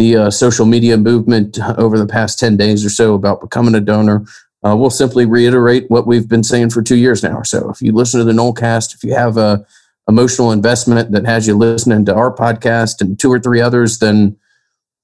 [0.00, 3.80] the uh, social media movement over the past 10 days or so about becoming a
[3.82, 4.24] donor.
[4.64, 7.68] Uh, we'll simply reiterate what we've been saying for two years now or so.
[7.68, 9.62] If you listen to the Nolecast, if you have a
[10.08, 14.38] emotional investment that has you listening to our podcast and two or three others, then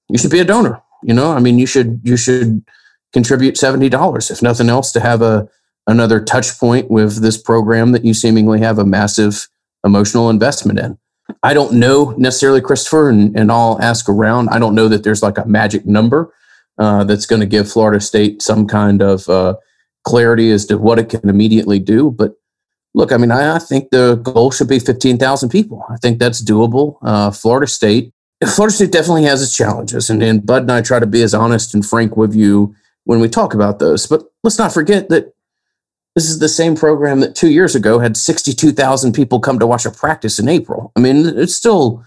[0.09, 0.83] you should be a donor.
[1.03, 2.65] You know, I mean, you should you should
[3.13, 5.47] contribute seventy dollars, if nothing else, to have a
[5.87, 9.49] another touch point with this program that you seemingly have a massive
[9.85, 10.99] emotional investment in.
[11.43, 14.49] I don't know necessarily, Christopher, and, and I'll ask around.
[14.51, 16.33] I don't know that there's like a magic number
[16.79, 19.55] uh, that's going to give Florida State some kind of uh,
[20.05, 22.11] clarity as to what it can immediately do.
[22.11, 22.35] But
[22.95, 25.85] look, I mean, I, I think the goal should be 15,000 people.
[25.91, 26.99] I think that's doable.
[27.03, 28.13] Uh, Florida State,
[28.55, 31.35] Florida State definitely has its challenges, and, and Bud and I try to be as
[31.35, 34.07] honest and frank with you when we talk about those.
[34.07, 35.33] But let's not forget that
[36.17, 39.85] This is the same program that two years ago had 62,000 people come to watch
[39.85, 40.91] a practice in April.
[40.97, 42.03] I mean, it's still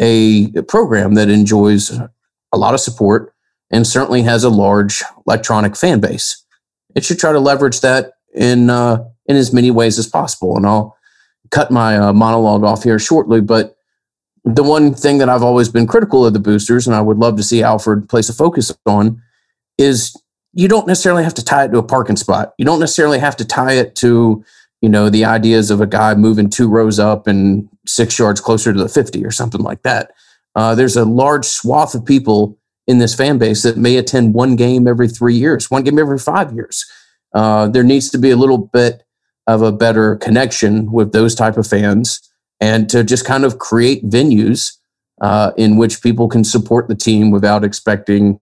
[0.00, 3.34] a program that enjoys a lot of support
[3.72, 6.44] and certainly has a large electronic fan base.
[6.94, 10.56] It should try to leverage that in uh, in as many ways as possible.
[10.56, 10.96] And I'll
[11.50, 13.76] cut my uh, monologue off here shortly, but
[14.44, 17.36] the one thing that I've always been critical of the boosters, and I would love
[17.36, 19.20] to see Alford place a focus on,
[19.76, 20.16] is
[20.52, 22.54] you don't necessarily have to tie it to a parking spot.
[22.58, 24.44] You don't necessarily have to tie it to,
[24.80, 28.72] you know, the ideas of a guy moving two rows up and six yards closer
[28.72, 30.12] to the 50 or something like that.
[30.56, 34.56] Uh, there's a large swath of people in this fan base that may attend one
[34.56, 36.84] game every three years, one game every five years.
[37.32, 39.04] Uh, there needs to be a little bit
[39.46, 42.20] of a better connection with those type of fans
[42.60, 44.76] and to just kind of create venues
[45.20, 48.40] uh, in which people can support the team without expecting,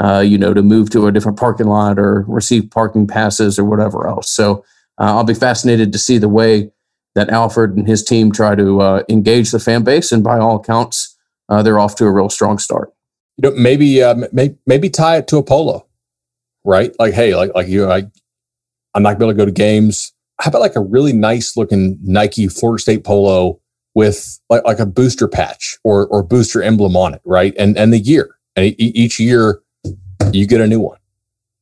[0.00, 3.64] uh, you know, to move to a different parking lot or receive parking passes or
[3.64, 4.30] whatever else.
[4.30, 4.64] So
[4.98, 6.70] uh, I'll be fascinated to see the way
[7.14, 10.56] that Alford and his team try to uh, engage the fan base, and by all
[10.56, 11.16] accounts,
[11.48, 12.92] uh, they're off to a real strong start.
[13.36, 15.86] You know, maybe uh, maybe, maybe tie it to a polo,
[16.64, 16.92] right?
[16.98, 18.04] Like, hey, like like you, I,
[18.94, 21.56] I'm not going to able to go to games how about like a really nice
[21.56, 23.60] looking Nike Florida State polo
[23.94, 27.54] with like, like a booster patch or or booster emblem on it, right?
[27.56, 29.60] And and the year, and each year
[30.34, 30.98] you get a new one,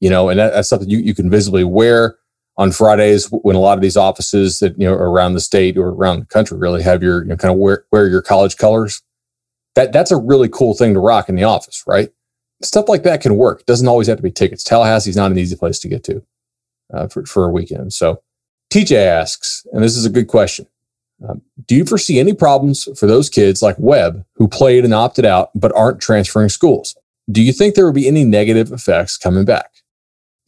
[0.00, 2.16] you know, and that, that's something you, you can visibly wear
[2.56, 5.88] on Fridays when a lot of these offices that you know around the state or
[5.88, 9.02] around the country really have your you know, kind of wear, wear your college colors.
[9.74, 12.10] That that's a really cool thing to rock in the office, right?
[12.62, 13.60] Stuff like that can work.
[13.60, 14.62] It doesn't always have to be tickets.
[14.62, 16.22] Tallahassee's not an easy place to get to
[16.92, 18.22] uh, for for a weekend, so
[18.70, 20.66] TJ asks, and this is a good question.
[21.28, 25.26] Um, do you foresee any problems for those kids like Webb who played and opted
[25.26, 26.96] out but aren't transferring schools?
[27.30, 29.70] Do you think there would be any negative effects coming back?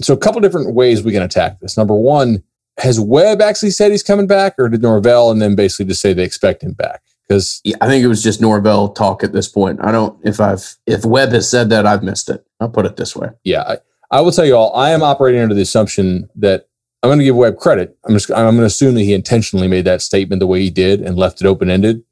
[0.01, 1.77] So, a couple different ways we can attack this.
[1.77, 2.43] Number one,
[2.79, 6.13] has Webb actually said he's coming back, or did Norvell and then basically just say
[6.13, 7.03] they expect him back?
[7.29, 9.81] Because yeah, I think it was just Norvell talk at this point.
[9.83, 12.45] I don't if I've if Webb has said that, I've missed it.
[12.61, 13.29] I'll put it this way.
[13.45, 13.79] Yeah, I,
[14.11, 16.69] I will tell you all, I am operating under the assumption that
[17.03, 17.97] I'm going to give Webb credit.
[18.05, 20.71] I'm just I'm going to assume that he intentionally made that statement the way he
[20.71, 22.03] did and left it open ended,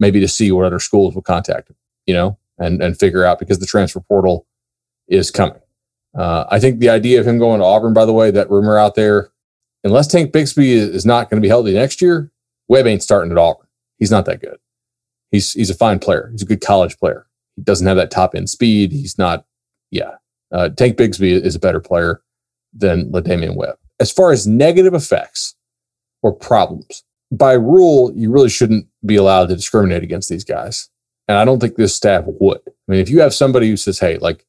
[0.00, 3.38] maybe to see what other schools will contact him, you know, and and figure out
[3.38, 4.46] because the transfer portal
[5.08, 5.60] is coming.
[6.16, 8.78] Uh, I think the idea of him going to Auburn, by the way, that rumor
[8.78, 9.30] out there,
[9.82, 12.30] unless Tank Bigsby is, is not going to be healthy next year,
[12.68, 13.66] Webb ain't starting at Auburn.
[13.98, 14.58] He's not that good.
[15.30, 16.28] He's he's a fine player.
[16.32, 17.26] He's a good college player.
[17.56, 18.92] He doesn't have that top end speed.
[18.92, 19.44] He's not.
[19.90, 20.16] Yeah,
[20.50, 22.20] uh, Tank Bigsby is a better player
[22.72, 25.54] than La'Damian Webb as far as negative effects
[26.22, 30.88] or problems, by rule, you really shouldn't be allowed to discriminate against these guys.
[31.26, 32.60] And I don't think this staff would.
[32.66, 34.44] I mean, if you have somebody who says, hey, like,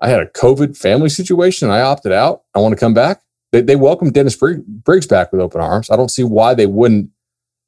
[0.00, 3.60] I had a COVID family situation, I opted out, I want to come back, they,
[3.60, 5.90] they welcome Dennis Briggs back with open arms.
[5.90, 7.10] I don't see why they wouldn't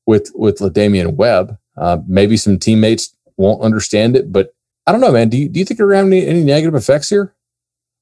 [0.07, 1.59] with with La'Damian Webb.
[1.77, 4.55] Uh, maybe some teammates won't understand it, but
[4.87, 5.29] I don't know, man.
[5.29, 7.35] Do you, do you think there are any, any negative effects here?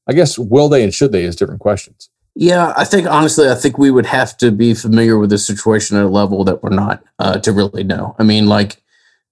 [0.08, 2.10] I guess will they and should they is different questions.
[2.34, 5.96] Yeah, I think honestly, I think we would have to be familiar with the situation
[5.96, 8.16] at a level that we're not uh, to really know.
[8.18, 8.82] I mean, like,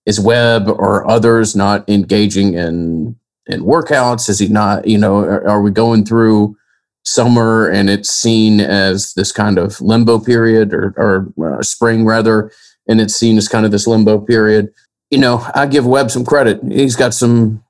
[0.07, 3.17] is Webb or others not engaging in
[3.47, 4.29] in workouts?
[4.29, 4.87] Is he not?
[4.87, 6.57] You know, are, are we going through
[7.05, 12.51] summer and it's seen as this kind of limbo period, or, or uh, spring rather,
[12.89, 14.73] and it's seen as kind of this limbo period?
[15.11, 16.61] You know, I give Webb some credit.
[16.65, 17.63] He's got some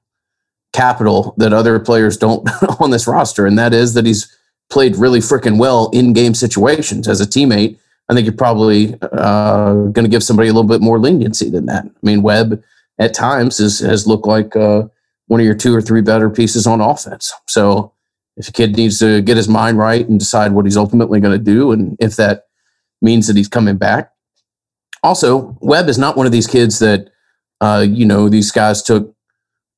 [0.73, 2.49] capital that other players don't
[2.81, 4.33] on this roster, and that is that he's
[4.69, 9.75] played really freaking well in game situations as a teammate, I think you're probably uh,
[9.75, 11.85] going to give somebody a little bit more leniency than that.
[11.85, 12.63] I mean, Webb
[12.99, 14.85] at times is, has looked like uh,
[15.27, 17.33] one of your two or three better pieces on offense.
[17.47, 17.93] So
[18.37, 21.37] if a kid needs to get his mind right and decide what he's ultimately going
[21.37, 22.45] to do, and if that
[23.03, 24.13] means that he's coming back.
[25.03, 27.11] Also, Webb is not one of these kids that,
[27.61, 29.15] uh, you know, these guys took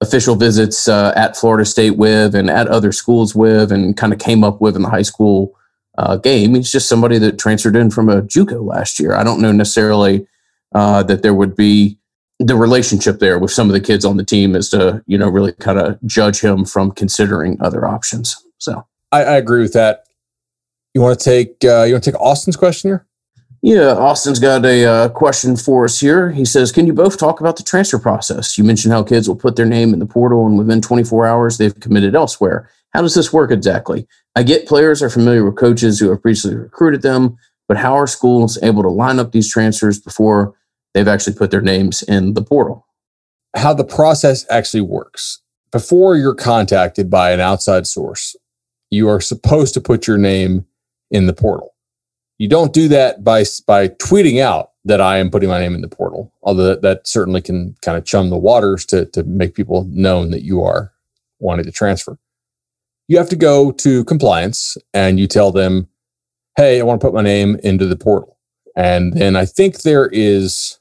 [0.01, 4.19] official visits uh, at Florida State with and at other schools with and kind of
[4.19, 5.58] came up with in the high school
[5.99, 6.55] uh, game.
[6.55, 9.15] He's just somebody that transferred in from a JUCO last year.
[9.15, 10.27] I don't know necessarily
[10.75, 11.99] uh, that there would be
[12.39, 15.29] the relationship there with some of the kids on the team as to you know
[15.29, 18.37] really kind of judge him from considering other options.
[18.59, 20.05] So I, I agree with that.
[20.95, 23.05] You want to take uh, you want to take Austin's question here?
[23.61, 26.31] Yeah, Austin's got a uh, question for us here.
[26.31, 28.57] He says, Can you both talk about the transfer process?
[28.57, 31.59] You mentioned how kids will put their name in the portal and within 24 hours
[31.59, 32.71] they've committed elsewhere.
[32.99, 34.09] How does this work exactly?
[34.35, 38.09] I get players are familiar with coaches who have previously recruited them, but how are
[38.09, 40.57] schools able to line up these transfers before
[40.93, 42.89] they've actually put their names in the portal?
[43.57, 45.41] How the process actually works.
[45.71, 48.35] Before you're contacted by an outside source,
[48.91, 50.67] you are supposed to put your name
[51.13, 51.77] in the portal
[52.39, 55.83] You don't do that by by tweeting out that I am putting my name in
[55.83, 56.33] the portal.
[56.43, 60.33] Although that, that certainly can kind of chum the waters to to make people known
[60.33, 60.93] that you are
[61.39, 62.19] wanting to transfer.
[63.09, 65.88] You have to go to compliance and you tell them,
[66.57, 68.38] "Hey, I want to put my name into the portal."
[68.79, 70.79] And then I think there is,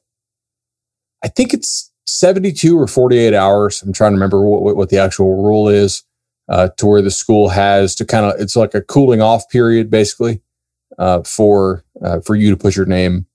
[1.23, 3.81] I think it's 72 or 48 hours.
[3.81, 6.03] I'm trying to remember what, what the actual rule is
[6.47, 9.89] uh, to where the school has to kind of, it's like a cooling off period
[9.89, 10.41] basically
[10.99, 13.25] uh, for, uh, for you to put your name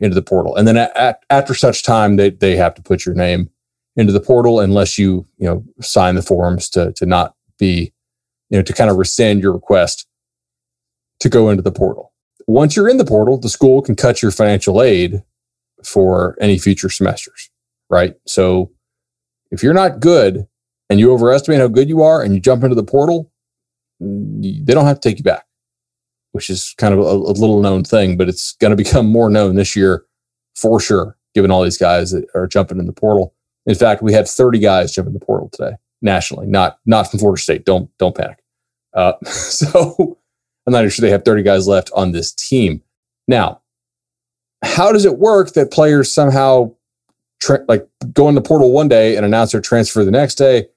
[0.00, 0.54] into the portal.
[0.54, 3.48] And then at, after such time, they, they have to put your name
[3.96, 7.94] into the portal unless you, you know, sign the forms to, to not be,
[8.50, 10.06] you know, to kind of rescind your request
[11.20, 12.12] to go into the portal.
[12.46, 15.22] Once you're in the portal, the school can cut your financial aid
[15.84, 17.50] for any future semesters,
[17.88, 18.14] right?
[18.26, 18.72] So
[19.50, 20.46] if you're not good
[20.88, 23.30] and you overestimate how good you are and you jump into the portal,
[24.02, 25.46] mm, they don't have to take you back,
[26.32, 29.30] which is kind of a, a little known thing, but it's going to become more
[29.30, 30.04] known this year
[30.56, 33.34] for sure, given all these guys that are jumping in the portal.
[33.66, 37.20] In fact, we had 30 guys jump in the portal today nationally, not not from
[37.20, 37.64] Florida State.
[37.64, 38.42] Don't don't panic.
[38.94, 40.18] Uh, so
[40.66, 42.82] I'm not sure they have 30 guys left on this team.
[43.28, 43.60] Now,
[44.62, 46.74] how does it work that players somehow
[47.40, 50.68] tra- like go in the portal one day and announce their transfer the next day?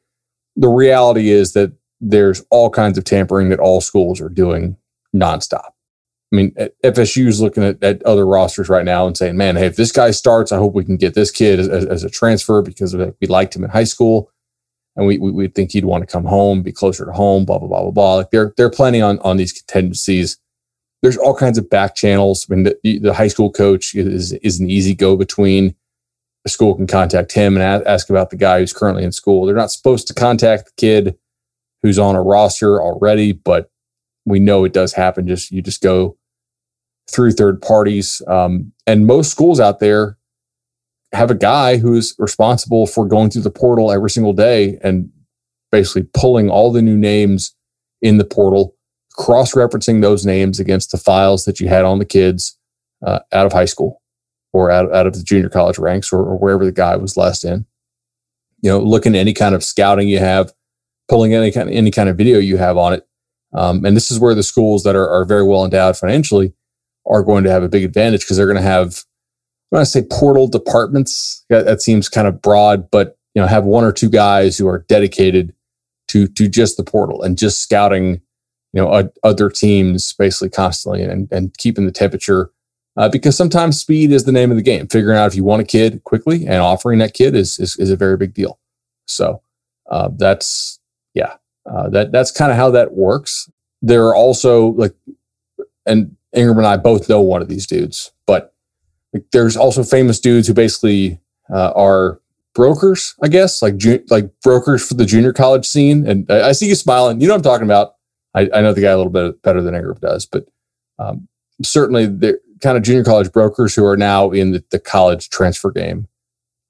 [0.55, 4.77] The reality is that there's all kinds of tampering that all schools are doing
[5.15, 5.69] nonstop.
[6.31, 6.51] I mean,
[6.83, 9.91] FSU is looking at, at, other rosters right now and saying, man, hey, if this
[9.91, 13.27] guy starts, I hope we can get this kid as, as a transfer because we
[13.27, 14.31] liked him in high school
[14.95, 17.57] and we, we, we think he'd want to come home, be closer to home, blah,
[17.57, 18.15] blah, blah, blah, blah.
[18.15, 20.37] Like they're, they're planning on, on these contingencies.
[21.01, 22.47] There's all kinds of back channels.
[22.49, 25.75] I mean, the, the high school coach is, is an easy go between.
[26.43, 29.45] The school can contact him and ask, ask about the guy who's currently in school.
[29.45, 31.17] They're not supposed to contact the kid
[31.81, 33.69] who's on a roster already, but
[34.25, 35.27] we know it does happen.
[35.27, 36.17] Just you just go
[37.09, 38.21] through third parties.
[38.27, 40.17] Um, and most schools out there
[41.13, 45.09] have a guy who's responsible for going through the portal every single day and
[45.71, 47.55] basically pulling all the new names
[48.01, 48.75] in the portal,
[49.13, 52.57] cross referencing those names against the files that you had on the kids
[53.05, 54.01] uh, out of high school
[54.53, 57.43] or out, out of the junior college ranks or, or wherever the guy was last
[57.43, 57.65] in.
[58.61, 60.53] You know, looking at any kind of scouting you have,
[61.09, 63.07] pulling any kind of, any kind of video you have on it.
[63.53, 66.53] Um, and this is where the schools that are, are very well endowed financially
[67.05, 69.03] are going to have a big advantage because they're going to have
[69.73, 71.43] I want to say portal departments.
[71.49, 74.67] That, that seems kind of broad, but you know, have one or two guys who
[74.67, 75.53] are dedicated
[76.09, 78.21] to to just the portal and just scouting,
[78.73, 82.51] you know, other teams basically constantly and and keeping the temperature.
[82.95, 84.87] Uh, because sometimes speed is the name of the game.
[84.87, 87.89] Figuring out if you want a kid quickly and offering that kid is is, is
[87.89, 88.59] a very big deal.
[89.07, 89.41] So
[89.89, 90.79] uh, that's
[91.15, 91.33] yeah,
[91.65, 93.49] uh, that that's kind of how that works.
[93.81, 94.93] There are also like,
[95.87, 98.52] and Ingram and I both know one of these dudes, but
[99.13, 101.19] like there's also famous dudes who basically
[101.53, 102.19] uh, are
[102.55, 106.07] brokers, I guess, like ju- like brokers for the junior college scene.
[106.07, 107.21] And I, I, see you smiling.
[107.21, 107.95] You know what I'm talking about.
[108.33, 110.47] I, I know the guy a little bit better than Ingram does, but
[110.99, 111.27] um,
[111.61, 115.69] certainly they're kind of junior college brokers who are now in the, the college transfer
[115.69, 116.07] game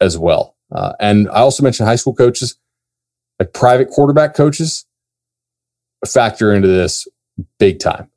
[0.02, 0.56] as well.
[0.72, 2.58] Uh, and I also mentioned high school coaches,
[3.40, 4.86] like private quarterback coaches,
[6.06, 7.08] factor into this
[7.60, 8.10] big time.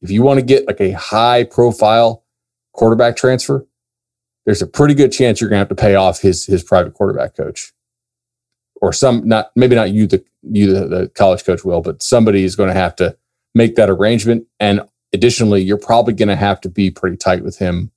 [0.00, 2.23] If you want to get like a high profile
[2.74, 3.66] quarterback transfer,
[4.44, 6.92] there's a pretty good chance you're going to have to pay off his his private
[6.92, 7.72] quarterback coach,
[8.80, 12.44] or some not maybe not you the you the, the college coach will, but somebody
[12.44, 13.16] is going to have to
[13.54, 14.46] make that arrangement.
[14.60, 14.82] And
[15.12, 17.90] additionally, you're probably going to have to be pretty tight with him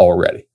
[0.00, 0.48] already.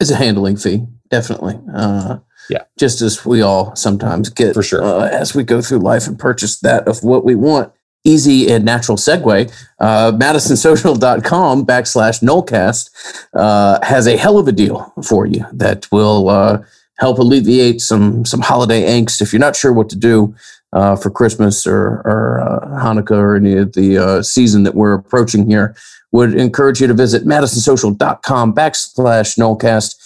[0.00, 1.60] It's a handling fee, definitely.
[1.74, 5.78] Uh, yeah, just as we all sometimes get for sure uh, as we go through
[5.78, 7.72] life and purchase that of what we want
[8.04, 12.90] easy and natural segue, uh, madisonsocial.com backslash Nolecast
[13.34, 16.62] uh, has a hell of a deal for you that will uh,
[16.98, 19.20] help alleviate some some holiday angst.
[19.20, 20.34] If you're not sure what to do
[20.72, 24.94] uh, for Christmas or, or uh, Hanukkah or any of the uh, season that we're
[24.94, 25.76] approaching here,
[26.10, 29.96] would encourage you to visit madisonsocial.com backslash Nolecast.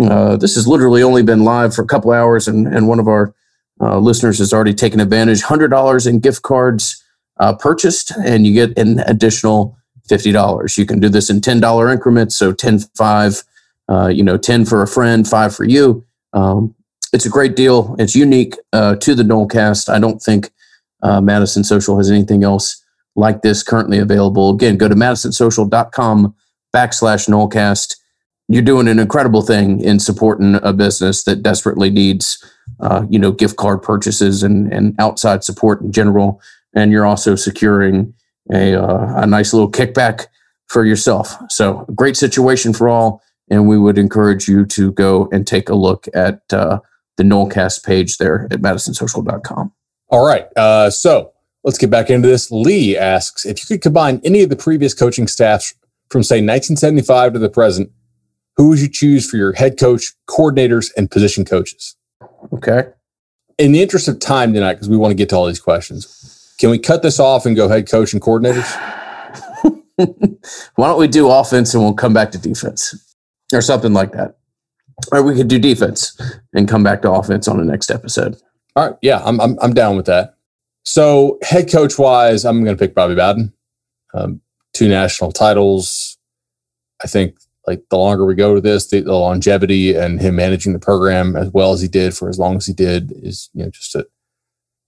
[0.00, 3.08] Uh, this has literally only been live for a couple hours, and, and one of
[3.08, 3.32] our
[3.80, 5.42] listeners has already taken advantage.
[5.42, 7.02] $100 in gift cards
[7.38, 9.76] uh, purchased, and you get an additional
[10.08, 10.78] $50.
[10.78, 12.36] You can do this in $10 increments.
[12.36, 13.42] So 10, 5,
[13.88, 16.04] uh, you know, 10 for a friend, five for you.
[16.32, 16.74] Um,
[17.12, 17.96] it's a great deal.
[17.98, 19.88] It's unique uh, to the Nolecast.
[19.88, 20.50] I don't think
[21.02, 22.82] uh, Madison Social has anything else
[23.14, 24.50] like this currently available.
[24.50, 26.34] Again, go to madisonsocial.com
[26.74, 27.96] backslash Nolecast.
[28.48, 32.44] You're doing an incredible thing in supporting a business that desperately needs,
[32.80, 36.40] uh, you know, gift card purchases and, and outside support in general
[36.76, 38.14] and you're also securing
[38.52, 40.26] a, uh, a nice little kickback
[40.68, 41.34] for yourself.
[41.50, 43.22] So great situation for all.
[43.50, 46.80] And we would encourage you to go and take a look at uh,
[47.16, 49.72] the Nolecast page there at madisonsocial.com.
[50.08, 50.46] All right.
[50.56, 51.32] Uh, so
[51.64, 52.50] let's get back into this.
[52.50, 55.74] Lee asks if you could combine any of the previous coaching staffs
[56.10, 57.90] from, say, 1975 to the present,
[58.56, 61.96] who would you choose for your head coach, coordinators, and position coaches?
[62.52, 62.88] Okay.
[63.58, 66.35] In the interest of time tonight, because we want to get to all these questions,
[66.58, 68.70] can we cut this off and go head coach and coordinators?
[70.76, 73.14] Why don't we do offense and we'll come back to defense
[73.52, 74.36] or something like that?
[75.12, 76.18] Or we could do defense
[76.54, 78.36] and come back to offense on the next episode.
[78.74, 78.98] All right.
[79.02, 80.34] Yeah, I'm, I'm, I'm down with that.
[80.84, 83.52] So, head coach wise, I'm going to pick Bobby Bowden.
[84.14, 84.40] Um,
[84.72, 86.16] two national titles.
[87.02, 87.36] I think
[87.66, 91.34] like the longer we go to this, the, the, longevity and him managing the program
[91.34, 93.94] as well as he did for as long as he did is you know just
[93.94, 94.06] a,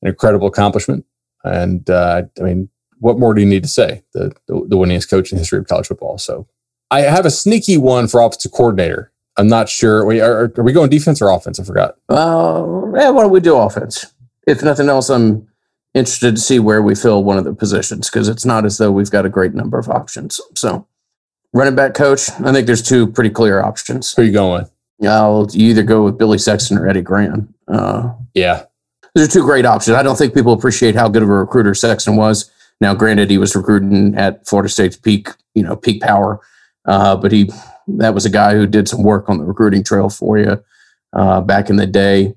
[0.02, 1.04] an incredible accomplishment.
[1.44, 2.68] And uh, I mean,
[2.98, 4.02] what more do you need to say?
[4.12, 6.18] The, the, the winningest coach in the history of college football.
[6.18, 6.46] So
[6.90, 9.12] I have a sneaky one for offensive coordinator.
[9.36, 10.04] I'm not sure.
[10.04, 11.60] Wait, are, are we going defense or offense?
[11.60, 11.96] I forgot.
[12.08, 12.64] Uh,
[12.96, 14.12] yeah, why don't we do offense?
[14.46, 15.46] If nothing else, I'm
[15.94, 18.90] interested to see where we fill one of the positions because it's not as though
[18.90, 20.40] we've got a great number of options.
[20.54, 20.86] So,
[21.52, 24.12] running back coach, I think there's two pretty clear options.
[24.14, 24.72] Who are you going with?
[25.08, 27.52] I'll you either go with Billy Sexton or Eddie Gran.
[27.68, 28.64] Uh, yeah,
[29.18, 29.96] those are two great options.
[29.96, 32.50] I don't think people appreciate how good of a recruiter Sexton was.
[32.80, 36.40] Now, granted, he was recruiting at Florida State's peak, you know, peak power,
[36.84, 37.50] uh, but he
[37.88, 40.62] that was a guy who did some work on the recruiting trail for you
[41.14, 42.34] uh, back in the day.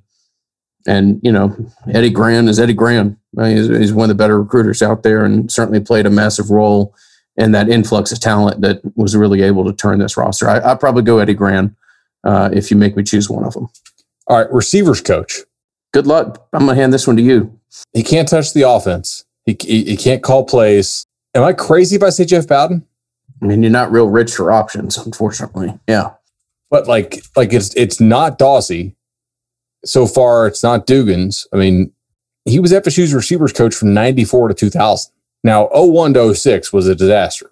[0.88, 1.56] And you know,
[1.94, 3.18] Eddie Gran is Eddie Gran.
[3.40, 6.96] He's, he's one of the better recruiters out there, and certainly played a massive role
[7.38, 10.50] in that influx of talent that was really able to turn this roster.
[10.50, 11.76] I, I'd probably go Eddie Gran
[12.24, 13.70] uh, if you make me choose one of them.
[14.26, 15.42] All right, receivers coach.
[15.94, 16.48] Good luck.
[16.54, 17.60] I'm gonna hand this one to you.
[17.94, 19.26] He can't touch the offense.
[19.46, 21.06] He, he, he can't call plays.
[21.34, 22.86] Am I crazy if I say Jeff Bowden?
[23.42, 25.78] I mean, you're not real rich for options, unfortunately.
[25.88, 26.12] Yeah,
[26.70, 28.96] but like like it's it's not Dawsey.
[29.84, 31.48] So far, it's not Dugans.
[31.52, 31.92] I mean,
[32.46, 35.12] he was FSU's receivers coach from 94 to 2000.
[35.44, 37.52] Now, 01 to 06 was a disaster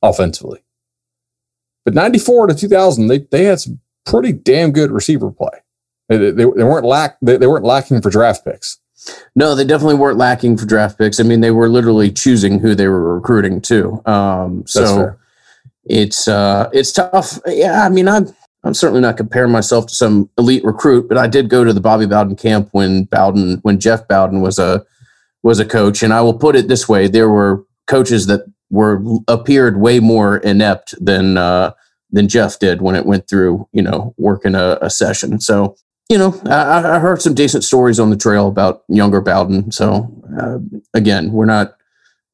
[0.00, 0.60] offensively.
[1.84, 5.61] But 94 to 2000, they, they had some pretty damn good receiver play.
[6.18, 8.78] They, they, weren't lack they, they weren't lacking for draft picks.
[9.34, 11.18] No, they definitely weren't lacking for draft picks.
[11.18, 14.00] I mean, they were literally choosing who they were recruiting to.
[14.06, 15.16] Um, so
[15.84, 17.38] it's uh, it's tough.
[17.46, 18.32] Yeah, I mean, I'm
[18.64, 21.80] I'm certainly not comparing myself to some elite recruit, but I did go to the
[21.80, 24.84] Bobby Bowden camp when Bowden when Jeff Bowden was a
[25.42, 29.02] was a coach, and I will put it this way: there were coaches that were
[29.28, 31.72] appeared way more inept than uh,
[32.12, 35.40] than Jeff did when it went through, you know, working a, a session.
[35.40, 35.76] So
[36.08, 39.72] you know, I, I, heard some decent stories on the trail about younger Bowden.
[39.72, 40.58] So uh,
[40.94, 41.76] again, we're not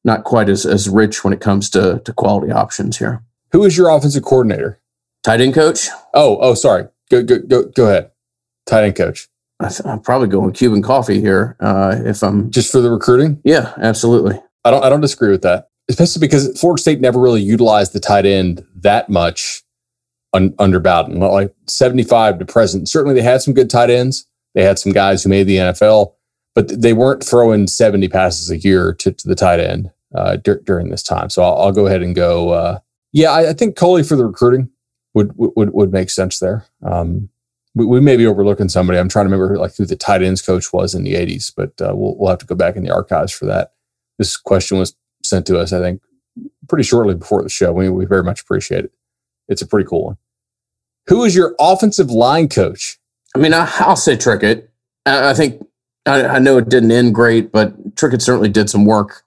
[0.03, 3.23] not quite as, as rich when it comes to, to quality options here.
[3.51, 4.79] Who is your offensive coordinator?
[5.23, 5.87] Tight end coach.
[6.13, 6.87] Oh, oh, sorry.
[7.09, 8.11] Go go go, go ahead.
[8.65, 9.27] Tight end coach.
[9.59, 11.57] I am probably going Cuban coffee here.
[11.59, 13.41] Uh, if I'm just for the recruiting.
[13.43, 14.39] Yeah, absolutely.
[14.63, 17.99] I don't I don't disagree with that, especially because Florida State never really utilized the
[17.99, 19.63] tight end that much
[20.33, 22.89] un, under Bowden, like 75 to present.
[22.89, 24.25] Certainly they had some good tight ends.
[24.55, 26.13] They had some guys who made the NFL,
[26.55, 30.55] but they weren't throwing 70 passes a year to, to the tight end uh, d-
[30.63, 31.29] during this time.
[31.29, 32.49] So I'll, I'll, go ahead and go.
[32.49, 32.79] Uh,
[33.13, 34.69] yeah, I, I, think Coley for the recruiting
[35.13, 36.65] would would would make sense there.
[36.83, 37.29] Um,
[37.75, 38.99] we, we, may be overlooking somebody.
[38.99, 41.69] I'm trying to remember like who the tight ends coach was in the 80s, but
[41.81, 43.73] uh, we'll we'll have to go back in the archives for that.
[44.17, 46.01] This question was sent to us, I think,
[46.67, 47.71] pretty shortly before the show.
[47.71, 48.91] We we very much appreciate it.
[49.49, 50.17] It's a pretty cool one.
[51.07, 52.99] Who is your offensive line coach?
[53.35, 54.67] I mean, I, will say Trickett.
[55.05, 55.65] I, I think
[56.05, 59.23] I, I, know it didn't end great, but Trickett certainly did some work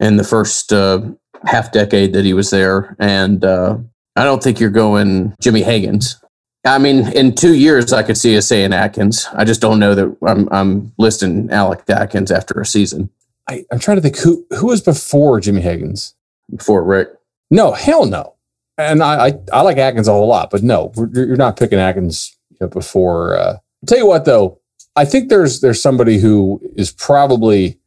[0.00, 1.02] in the first uh,
[1.44, 2.96] half decade that he was there.
[2.98, 3.78] And uh,
[4.16, 6.16] I don't think you're going Jimmy Heggins.
[6.64, 9.26] I mean, in two years, I could see us saying Atkins.
[9.34, 13.10] I just don't know that I'm, I'm listing Alex Atkins after a season.
[13.48, 16.14] I, am trying to think who who was before Jimmy Heggins.
[16.54, 17.08] Before Rick?
[17.50, 18.31] No, hell no
[18.78, 22.36] and I, I, I like Atkins a whole lot, but no, you're not picking Atkins
[22.70, 23.36] before.
[23.36, 24.60] Uh, tell you what, though,
[24.96, 27.78] I think there's there's somebody who is probably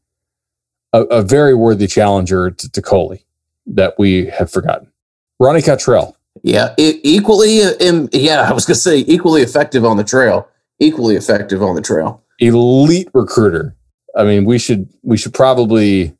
[0.94, 3.26] a, a very worthy challenger to, to Coley
[3.68, 4.92] that we have forgotten.
[5.40, 6.18] Ronnie Cottrell.
[6.44, 7.62] Yeah, equally.
[7.80, 10.48] In, yeah, I was gonna say equally effective on the trail.
[10.80, 12.22] Equally effective on the trail.
[12.40, 13.76] Elite recruiter.
[14.16, 16.16] I mean, we should we should probably.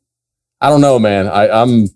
[0.62, 1.28] I don't know, man.
[1.28, 1.90] I, I'm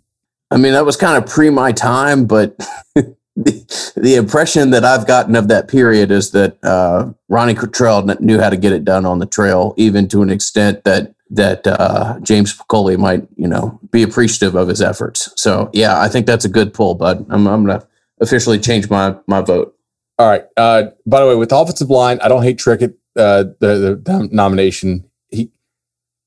[0.51, 2.57] I mean, that was kind of pre my time, but
[2.95, 8.39] the, the, impression that I've gotten of that period is that uh, Ronnie Cottrell knew
[8.39, 12.19] how to get it done on the trail, even to an extent that that uh,
[12.21, 15.31] James Piccoli might, you know, be appreciative of his efforts.
[15.35, 17.25] So yeah, I think that's a good pull, bud.
[17.29, 17.87] I'm, I'm gonna
[18.19, 19.75] officially change my my vote.
[20.17, 20.43] All right.
[20.57, 22.95] Uh, by the way, with the offensive line, I don't hate Trickett.
[23.15, 25.08] Uh, the the nomination.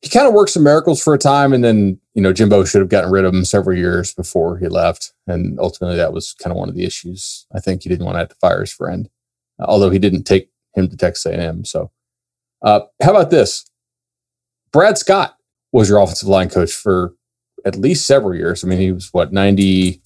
[0.02, 2.64] He he kind of worked some miracles for a time, and then you know Jimbo
[2.64, 6.34] should have gotten rid of him several years before he left, and ultimately that was
[6.34, 7.46] kind of one of the issues.
[7.54, 9.08] I think he didn't want to have to fire his friend,
[9.60, 11.64] although he didn't take him to Texas A&M.
[11.64, 11.90] So,
[12.62, 13.64] uh, how about this?
[14.72, 15.36] Brad Scott
[15.70, 17.14] was your offensive line coach for
[17.64, 18.64] at least several years.
[18.64, 20.02] I mean, he was what ninety.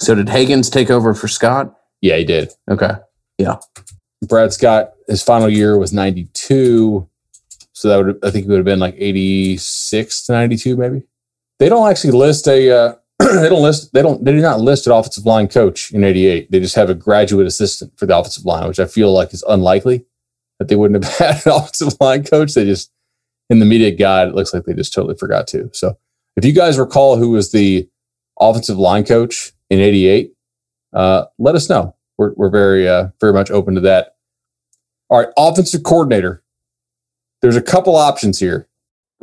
[0.00, 1.74] So did Heggins take over for Scott?
[2.00, 2.52] Yeah, he did.
[2.70, 2.92] Okay.
[3.38, 3.56] Yeah.
[4.26, 7.08] Brad Scott, his final year was 92.
[7.76, 11.02] So that would, I think it would have been like 86 to 92, maybe.
[11.58, 14.86] They don't actually list a, uh, they don't list, they don't, they do not list
[14.86, 16.50] an offensive line coach in 88.
[16.50, 19.44] They just have a graduate assistant for the offensive line, which I feel like is
[19.46, 20.06] unlikely
[20.58, 22.54] that they wouldn't have had an offensive line coach.
[22.54, 22.90] They just,
[23.50, 25.68] in the media guide, it looks like they just totally forgot to.
[25.74, 25.98] So
[26.38, 27.86] if you guys recall who was the
[28.40, 30.32] offensive line coach in 88,
[30.94, 34.16] uh, let us know we're, we're very uh, very much open to that.
[35.10, 36.42] All right, offensive coordinator.
[37.42, 38.68] There's a couple options here.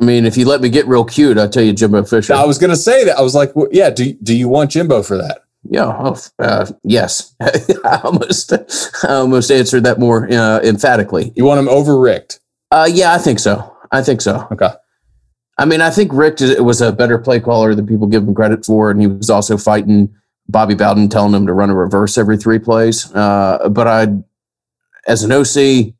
[0.00, 2.34] I mean, if you let me get real cute, I'll tell you Jimbo Fisher.
[2.34, 3.16] I was going to say that.
[3.16, 3.90] I was like, well, yeah.
[3.90, 5.44] Do do you want Jimbo for that?
[5.62, 5.94] Yeah.
[5.98, 7.34] Oh, uh, yes.
[7.40, 11.32] I almost I almost answered that more uh, emphatically.
[11.36, 12.40] You want him over Richt?
[12.70, 13.76] Uh, yeah, I think so.
[13.92, 14.48] I think so.
[14.50, 14.70] Okay.
[15.56, 18.64] I mean, I think Richt was a better play caller than people give him credit
[18.64, 20.12] for, and he was also fighting
[20.48, 23.12] Bobby Bowden telling him to run a reverse every three plays.
[23.14, 24.08] Uh, but I,
[25.06, 25.94] as an OC,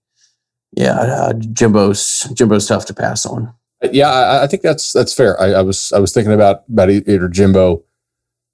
[0.77, 3.53] yeah, uh, Jimbo's Jimbo's tough to pass on.
[3.93, 5.41] Yeah, I, I think that's that's fair.
[5.41, 7.85] I, I, was I was thinking about about either Jimbo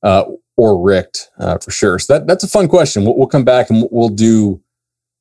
[0.02, 0.24] uh,
[0.56, 1.98] or Richt uh, for sure.
[1.98, 3.04] So that that's a fun question.
[3.04, 4.60] We'll, we'll, come back and we'll do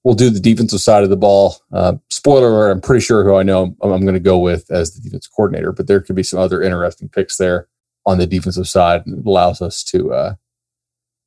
[0.03, 1.57] we'll do the defensive side of the ball.
[1.71, 4.71] Uh, spoiler alert: I'm pretty sure who I know I'm, I'm going to go with
[4.71, 7.67] as the defensive coordinator, but there could be some other interesting picks there
[8.05, 10.35] on the defensive side, and it allows us to uh,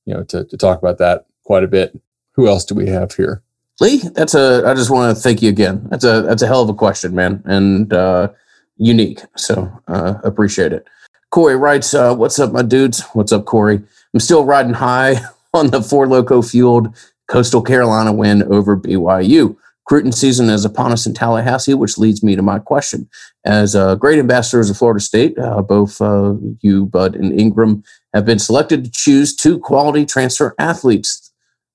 [0.05, 1.99] you know, to, to talk about that quite a bit.
[2.35, 3.43] Who else do we have here?
[3.83, 4.62] Lee, that's a.
[4.64, 5.85] I just want to thank you again.
[5.91, 8.28] That's a that's a hell of a question, man, and uh,
[8.76, 9.18] unique.
[9.37, 10.87] So uh, appreciate it.
[11.30, 13.03] Corey writes, uh, "What's up, my dudes?
[13.12, 13.83] What's up, Corey?
[14.14, 15.16] I'm still riding high
[15.53, 16.95] on the Four Loco fueled
[17.26, 19.57] Coastal Carolina win over BYU.
[19.85, 23.09] Recruiting season is upon us in Tallahassee, which leads me to my question.
[23.45, 27.83] As uh, great ambassadors of Florida State, uh, both uh, you, Bud, and Ingram
[28.14, 31.22] have been selected to choose two quality transfer athletes.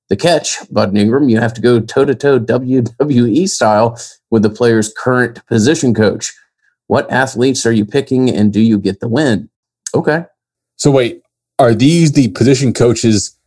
[0.10, 4.00] The catch, Bud Ingram, you have to go toe to toe WWE style
[4.30, 6.34] with the player's current position coach.
[6.88, 9.50] What athletes are you picking and do you get the win?
[9.94, 10.26] Okay.
[10.78, 11.22] So, wait,
[11.60, 13.38] are these the position coaches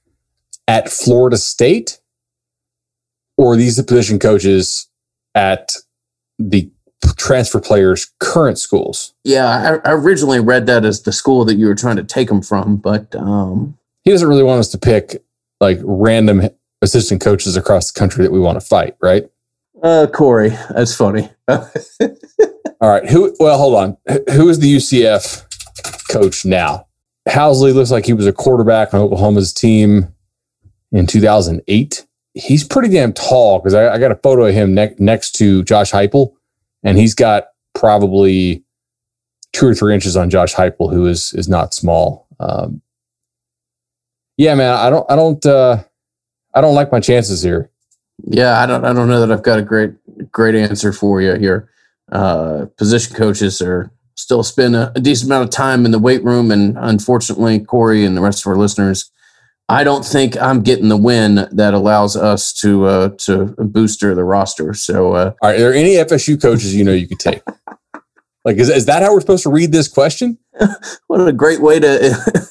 [0.69, 1.99] at Florida State?
[3.39, 4.89] Or are these the position coaches
[5.35, 5.73] at
[6.39, 6.71] the
[7.17, 9.15] transfer players' current schools.
[9.25, 12.29] Yeah, I, I, originally read that as the school that you were trying to take
[12.29, 15.23] them from, but um, he doesn't really want us to pick
[15.61, 16.49] like random
[16.83, 19.29] assistant coaches across the country that we want to fight, right?
[19.83, 21.31] Uh, Corey, that's funny.
[21.49, 23.35] All right, who?
[23.39, 23.97] Well, hold on.
[24.33, 25.45] Who is the UCF
[26.11, 26.87] coach now?
[27.29, 30.15] Housley looks like he was a quarterback on Oklahoma's team
[30.93, 32.07] in 2008.
[32.35, 35.63] He's pretty damn tall because I, I, got a photo of him ne- next to
[35.65, 36.33] Josh Heupel
[36.83, 38.65] and he's got probably
[39.53, 42.27] two or three inches on Josh Heupel, who is is not small.
[42.39, 42.81] Um,
[44.41, 45.83] yeah, man, I don't, I don't, uh,
[46.55, 47.71] I don't like my chances here.
[48.25, 49.93] Yeah, I don't, I don't know that I've got a great,
[50.33, 51.71] great answer for you here.
[52.11, 56.25] Uh, position coaches are still spend a, a decent amount of time in the weight
[56.25, 59.11] room, and unfortunately, Corey and the rest of our listeners
[59.71, 64.25] I don't think I'm getting the win that allows us to uh, to booster the
[64.25, 64.75] roster.
[64.75, 67.43] So, uh, are there any FSU coaches you know you could take?
[68.45, 70.39] like, is, is that how we're supposed to read this question?
[71.07, 72.49] what a great way to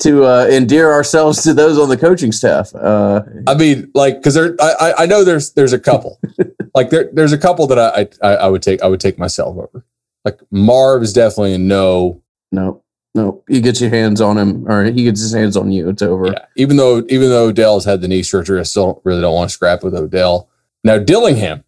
[0.00, 2.74] to uh, endear ourselves to those on the coaching staff.
[2.74, 6.20] Uh, I mean, like, because there, I, I know there's there's a couple,
[6.74, 9.56] like there there's a couple that I, I I would take I would take myself
[9.56, 9.84] over.
[10.24, 12.22] Like Marv is definitely a no.
[12.52, 12.82] No.
[13.12, 15.88] No, you get your hands on him, or he gets his hands on you.
[15.88, 16.26] It's over.
[16.26, 16.44] Yeah.
[16.54, 19.52] Even though, even though Odell's had the knee surgery, I still really don't want to
[19.52, 20.48] scrap with Odell.
[20.84, 21.64] Now Dillingham,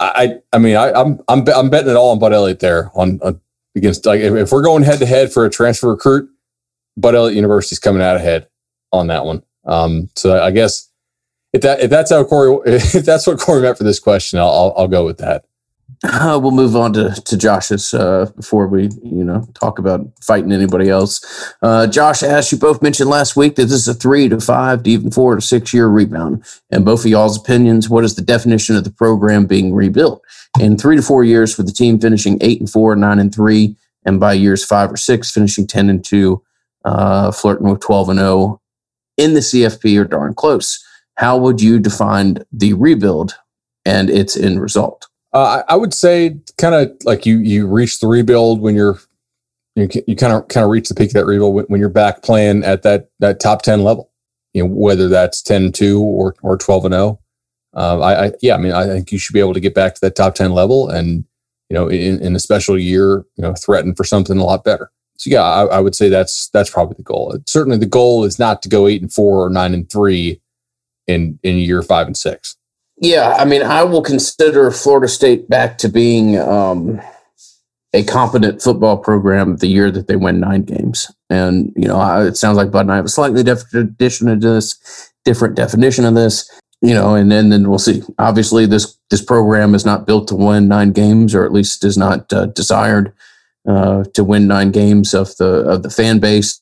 [0.00, 3.20] I, I mean, I, I'm, I'm, I'm betting it all on Bud Elliott there on,
[3.22, 3.40] on
[3.76, 6.28] against like if, if, we're going head to head for a transfer recruit,
[6.96, 8.48] Bud Elliott University's coming out ahead
[8.92, 9.42] on that one.
[9.64, 10.90] Um, so I guess
[11.52, 14.50] if that if that's how Corey if that's what Corey meant for this question, I'll
[14.50, 15.44] I'll, I'll go with that.
[16.02, 20.52] Uh, we'll move on to to Josh's uh, before we you know talk about fighting
[20.52, 21.54] anybody else.
[21.62, 24.82] Uh, Josh asked you both mentioned last week that this is a three to five
[24.82, 27.88] to even four to six year rebound, and both of y'all's opinions.
[27.88, 30.22] What is the definition of the program being rebuilt
[30.60, 33.76] in three to four years with the team finishing eight and four, nine and three,
[34.04, 36.42] and by years five or six finishing ten and two,
[36.84, 38.60] uh, flirting with twelve and zero oh
[39.16, 40.84] in the CFP or darn close.
[41.16, 43.36] How would you define the rebuild
[43.84, 45.06] and its end result?
[45.32, 48.98] Uh, I would say kind of like you you reach the rebuild when you're
[49.74, 52.22] you, you kind of kind of reach the peak of that rebuild when you're back
[52.22, 54.10] playing at that that top 10 level
[54.52, 57.20] you know whether that's 10 2 or or 12 and 0
[57.76, 59.94] uh, I, I, yeah i mean i think you should be able to get back
[59.94, 61.24] to that top 10 level and
[61.68, 64.90] you know in, in a special year you know threaten for something a lot better
[65.16, 68.38] so yeah I, I would say that's that's probably the goal certainly the goal is
[68.38, 70.40] not to go eight and four or nine and three
[71.06, 72.56] in in year five and six
[72.98, 77.00] yeah, I mean, I will consider Florida State back to being um,
[77.92, 81.10] a competent football program the year that they win nine games.
[81.28, 84.40] And you know, it sounds like Bud and I have a slightly different definition of
[84.40, 86.48] this, different definition of this.
[86.82, 88.02] You know, and then then we'll see.
[88.18, 91.96] Obviously, this this program is not built to win nine games, or at least is
[91.96, 93.12] not uh, desired
[93.66, 96.60] uh, to win nine games of the of the fan base.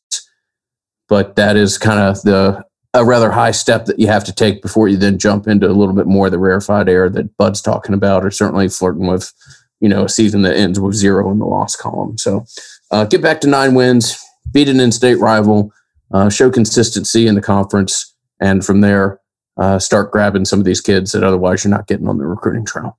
[1.08, 4.60] But that is kind of the a rather high step that you have to take
[4.60, 7.62] before you then jump into a little bit more of the rarefied air that Bud's
[7.62, 9.32] talking about, or certainly flirting with,
[9.80, 12.18] you know, a season that ends with zero in the loss column.
[12.18, 12.44] So
[12.90, 14.22] uh, get back to nine wins,
[14.52, 15.72] beat an in-state rival,
[16.12, 19.20] uh, show consistency in the conference, and from there
[19.56, 22.66] uh, start grabbing some of these kids that otherwise you're not getting on the recruiting
[22.66, 22.98] trail.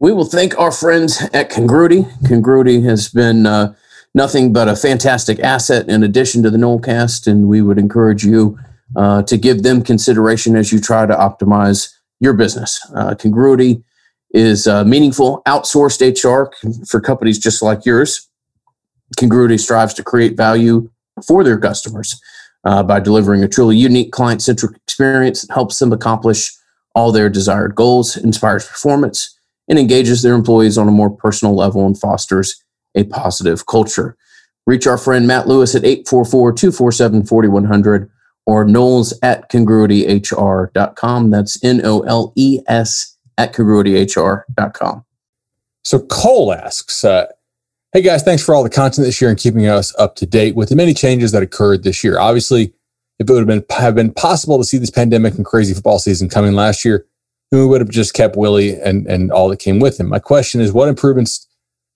[0.00, 2.04] We will thank our friends at Congruity.
[2.26, 3.74] Congruity has been uh,
[4.12, 8.58] nothing but a fantastic asset in addition to the Nolecast, and we would encourage you
[8.96, 12.80] uh, to give them consideration as you try to optimize your business.
[12.94, 13.84] Uh, congruity
[14.30, 16.52] is uh, meaningful outsourced HR
[16.86, 18.28] for companies just like yours.
[19.16, 20.90] Congruity strives to create value
[21.24, 22.20] for their customers
[22.64, 26.52] uh, by delivering a truly unique client centric experience that helps them accomplish
[26.96, 29.33] all their desired goals, inspires performance,
[29.68, 32.62] and engages their employees on a more personal level and fosters
[32.94, 34.16] a positive culture.
[34.66, 38.10] Reach our friend Matt Lewis at 844 247 4100
[38.46, 41.30] or Noles at congruityhr.com.
[41.30, 45.04] That's N O L E S at congruityhr.com.
[45.82, 47.26] So Cole asks, uh,
[47.92, 50.56] Hey guys, thanks for all the content this year and keeping us up to date
[50.56, 52.18] with the many changes that occurred this year.
[52.18, 52.74] Obviously,
[53.20, 56.00] if it would have been have been possible to see this pandemic and crazy football
[56.00, 57.06] season coming last year,
[57.52, 60.08] we would have just kept Willie and and all that came with him.
[60.08, 61.46] My question is, what improvements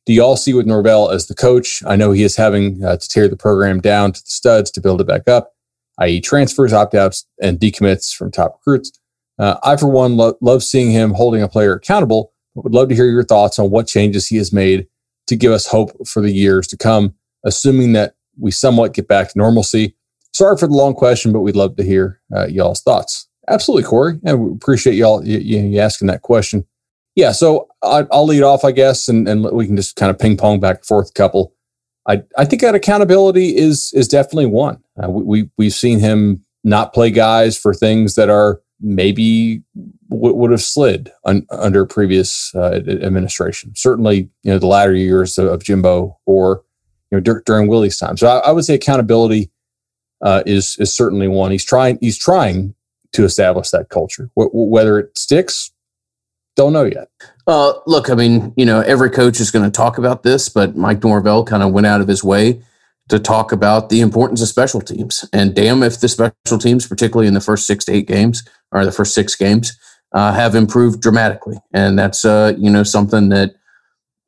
[0.07, 1.83] do y'all see with Norvell as the coach?
[1.87, 4.81] I know he is having uh, to tear the program down to the studs to
[4.81, 5.53] build it back up
[5.99, 8.99] i.e., transfers, opt outs, and decommits from top recruits.
[9.39, 12.89] Uh, I, for one, lo- love seeing him holding a player accountable, but would love
[12.89, 14.87] to hear your thoughts on what changes he has made
[15.27, 19.31] to give us hope for the years to come, assuming that we somewhat get back
[19.31, 19.95] to normalcy.
[20.33, 23.28] Sorry for the long question, but we'd love to hear uh, y'all's thoughts.
[23.49, 24.19] Absolutely, Corey.
[24.23, 26.67] We appreciate y'all you, you asking that question.
[27.15, 30.19] Yeah, so I, will lead off, I guess, and, and we can just kind of
[30.19, 31.53] ping pong back and forth a couple.
[32.07, 34.83] I, I think that accountability is is definitely one.
[35.03, 39.63] Uh, we, we have seen him not play guys for things that are maybe
[40.11, 43.73] w- would have slid un, under previous uh, administration.
[43.75, 46.63] Certainly, you know the latter years of, of Jimbo or
[47.11, 48.17] you know dur- during Willie's time.
[48.17, 49.51] So I, I would say accountability
[50.23, 51.51] uh, is is certainly one.
[51.51, 52.75] He's trying he's trying
[53.13, 54.31] to establish that culture.
[54.37, 55.73] W- whether it sticks,
[56.57, 57.09] don't know yet.
[57.47, 60.77] Uh, look, I mean, you know, every coach is going to talk about this, but
[60.77, 62.63] Mike Norvell kind of went out of his way
[63.09, 65.25] to talk about the importance of special teams.
[65.33, 68.85] And damn if the special teams, particularly in the first six to eight games or
[68.85, 69.79] the first six games,
[70.13, 71.59] uh, have improved dramatically.
[71.73, 73.55] And that's uh, you know something that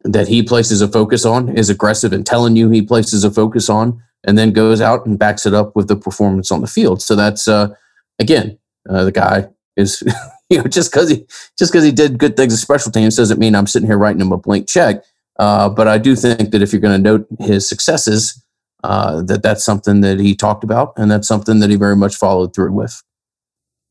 [0.04, 3.68] that he places a focus on, is aggressive and telling you he places a focus
[3.68, 7.02] on, and then goes out and backs it up with the performance on the field.
[7.02, 7.74] So that's uh,
[8.18, 8.58] again,
[8.90, 10.02] uh, the guy is
[10.50, 11.24] you know just because he
[11.58, 14.20] just because he did good things as special teams doesn't mean I'm sitting here writing
[14.20, 15.04] him a blank check.
[15.38, 18.44] Uh, but I do think that if you're going to note his successes,
[18.84, 22.14] uh, that that's something that he talked about, and that's something that he very much
[22.14, 23.02] followed through with.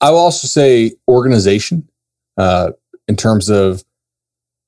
[0.01, 1.89] I will also say organization
[2.37, 2.71] uh,
[3.07, 3.83] in terms of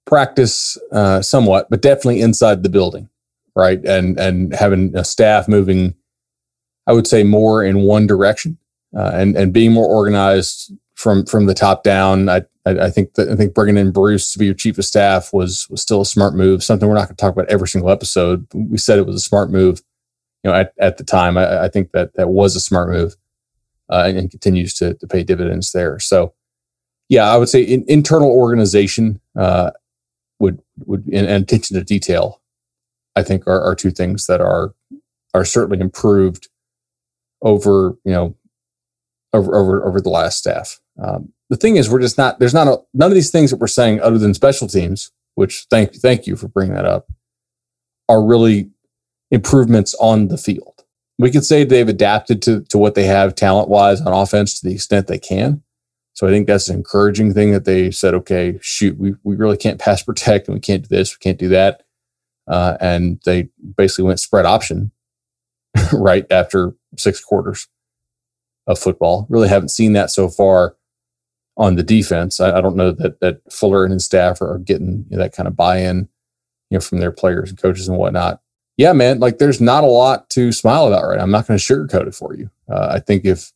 [0.06, 3.10] practice, uh, somewhat, but definitely inside the building,
[3.56, 3.84] right?
[3.86, 5.96] And and having a staff moving,
[6.88, 8.58] I would say more in one direction,
[8.96, 12.30] uh, and and being more organized from from the top down.
[12.30, 14.86] I I, I think that I think bringing in Bruce to be your chief of
[14.86, 16.64] staff was was still a smart move.
[16.64, 18.48] Something we're not going to talk about every single episode.
[18.54, 19.82] We said it was a smart move
[20.44, 23.16] you know, at, at the time, I, I think that that was a smart move
[23.89, 26.00] uh, and, and, continues to, to pay dividends there.
[26.00, 26.34] So,
[27.10, 29.72] yeah, I would say in, internal organization, uh,
[30.39, 32.42] would would and, and attention to detail,
[33.16, 34.74] I think are, are two things that are
[35.36, 36.50] are certainly improved
[37.44, 38.36] over you know
[39.34, 40.80] over over over the last staff.
[41.02, 43.58] Um, the thing is, we're just not there's not a, none of these things that
[43.58, 47.12] we're saying other than special teams, which thank thank you for bringing that up,
[48.10, 48.70] are really
[49.32, 50.84] improvements on the field.
[51.18, 54.68] We could say they've adapted to to what they have talent wise on offense to
[54.68, 55.64] the extent they can.
[56.14, 59.58] So I think that's an encouraging thing that they said, okay, shoot, we, we really
[59.58, 61.84] can't pass protect and we can't do this, we can't do that.
[62.48, 64.92] Uh, and they basically went spread option
[65.94, 67.68] right after six quarters
[68.68, 69.26] of football.
[69.30, 70.76] Really haven't seen that so far
[71.57, 72.39] on the defense.
[72.39, 75.34] I, I don't know that that Fuller and his staff are, getting you know, that
[75.34, 76.07] kind of buy-in,
[76.70, 78.41] you know, from their players and coaches and whatnot.
[78.78, 81.20] Yeah, man, like there's not a lot to smile about right.
[81.20, 82.49] I'm not going to sugarcoat it for you.
[82.72, 83.51] Uh, I think if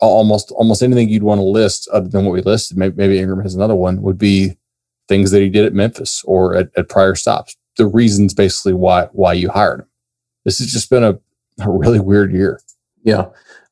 [0.00, 3.42] almost almost anything you'd want to list other than what we listed, maybe, maybe Ingram
[3.42, 4.56] has another one, would be
[5.08, 7.56] things that he did at Memphis or at, at prior stops.
[7.76, 9.86] The reasons basically why why you hired him.
[10.44, 11.18] This has just been a,
[11.60, 12.60] a really weird year.
[13.04, 13.26] Yeah.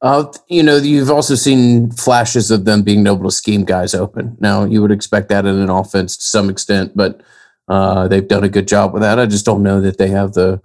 [0.05, 4.36] Uh, you know, you've also seen flashes of them being able to scheme guys open.
[4.38, 7.22] Now, you would expect that in an offense to some extent, but
[7.68, 9.18] uh, they've done a good job with that.
[9.18, 10.61] I just don't know that they have the,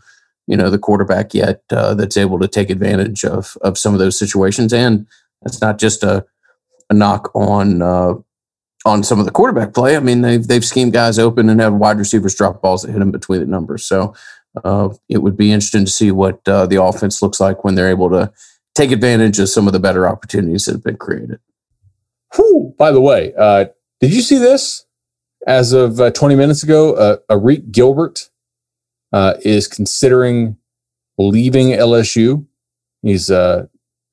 [0.48, 4.00] you know, the quarterback yet uh, that's able to take advantage of of some of
[4.00, 4.74] those situations.
[4.74, 5.08] And
[5.42, 6.26] that's not just a,
[6.90, 8.16] a knock on uh,
[8.86, 9.96] on some of the quarterback play.
[9.96, 13.00] I mean, they've they've schemed guys open and have wide receivers drop balls that hit
[13.00, 13.86] them between the numbers.
[13.86, 14.14] So
[14.66, 17.90] uh, it would be interesting to see what uh, the offense looks like when they're
[17.90, 18.34] able to
[18.80, 21.40] take advantage of some of the better opportunities that have been created.
[22.36, 23.66] Whew, by the way, uh,
[24.00, 24.86] did you see this?
[25.46, 28.30] As of uh, 20 minutes ago, uh, Arik Gilbert
[29.12, 30.58] uh, is considering
[31.18, 32.46] leaving LSU.
[33.02, 33.66] He's uh,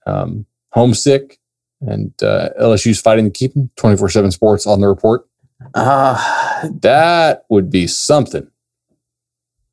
[0.07, 1.39] um, homesick,
[1.81, 3.71] and uh, LSU's fighting to keep him.
[3.77, 5.29] 24 7 sports on the report.
[5.75, 8.49] Uh, that would be something.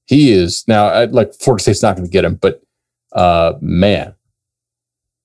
[0.05, 2.61] He is now, I'd like Florida State's not going to get him, but
[3.13, 4.15] uh, man,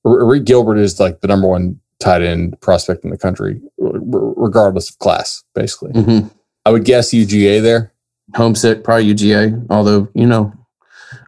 [0.07, 4.99] Arik Gilbert is like the number one tight end prospect in the country, regardless of
[4.99, 5.92] class, basically.
[5.92, 6.28] Mm-hmm.
[6.64, 7.92] I would guess UGA there.
[8.34, 9.66] Homesick, probably UGA.
[9.70, 10.53] Although, you know,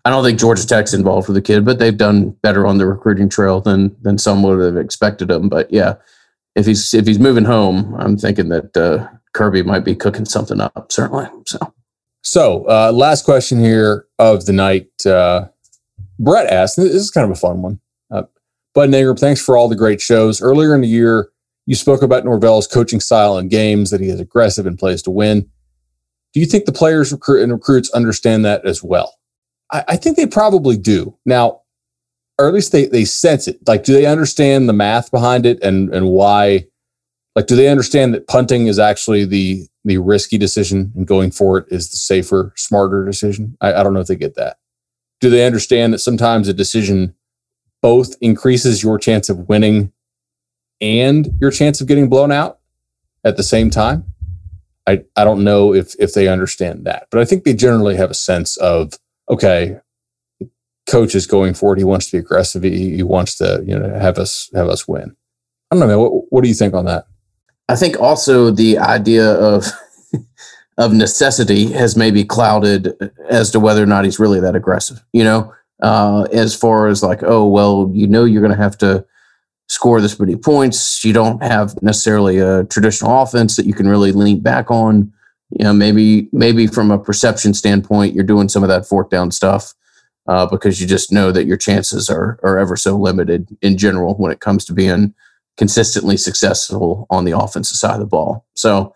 [0.04, 2.86] I don't think Georgia Tech's involved with the kid, but they've done better on the
[2.86, 5.48] recruiting trail than than some would have expected them.
[5.48, 5.94] But yeah,
[6.54, 10.60] if he's if he's moving home, I'm thinking that uh, Kirby might be cooking something
[10.60, 10.92] up.
[10.92, 11.28] Certainly.
[11.46, 11.58] So.
[12.22, 14.90] So, uh, last question here of the night.
[15.06, 15.48] Uh,
[16.18, 17.80] Brett asked, this is kind of a fun one.
[18.74, 20.40] Bud Nager, thanks for all the great shows.
[20.40, 21.30] Earlier in the year,
[21.66, 25.10] you spoke about Norvell's coaching style and games, that he is aggressive and plays to
[25.10, 25.48] win.
[26.32, 29.16] Do you think the players recruit and recruits understand that as well?
[29.72, 31.16] I, I think they probably do.
[31.26, 31.62] Now,
[32.38, 33.58] or at least they they sense it.
[33.66, 36.66] Like, do they understand the math behind it and and why?
[37.36, 41.58] Like, do they understand that punting is actually the the risky decision and going for
[41.58, 43.56] it is the safer, smarter decision?
[43.60, 44.58] I, I don't know if they get that.
[45.20, 47.14] Do they understand that sometimes a decision
[47.82, 49.92] both increases your chance of winning
[50.80, 52.58] and your chance of getting blown out
[53.24, 54.04] at the same time?
[54.86, 58.10] I, I don't know if if they understand that, but I think they generally have
[58.10, 58.94] a sense of
[59.28, 59.78] okay,
[60.90, 61.78] coach is going for it.
[61.78, 62.62] He wants to be aggressive.
[62.62, 65.16] He, he wants to, you know, have us have us win.
[65.70, 65.98] I don't know, man.
[65.98, 67.06] What, what do you think on that?
[67.68, 69.66] I think also the idea of
[70.78, 75.04] of necessity has maybe clouded as to whether or not he's really that aggressive.
[75.12, 78.78] You know, uh, as far as like, oh well, you know, you're going to have
[78.78, 79.04] to
[79.68, 81.04] score this many points.
[81.04, 85.12] You don't have necessarily a traditional offense that you can really lean back on
[85.50, 89.30] you know maybe maybe from a perception standpoint you're doing some of that fourth down
[89.30, 89.74] stuff
[90.28, 94.14] uh, because you just know that your chances are are ever so limited in general
[94.14, 95.14] when it comes to being
[95.56, 98.94] consistently successful on the offensive side of the ball so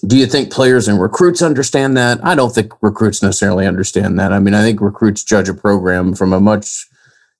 [0.00, 2.24] do you think players and recruits understand that?
[2.24, 4.32] I don't think recruits necessarily understand that.
[4.32, 6.86] I mean i think recruits judge a program from a much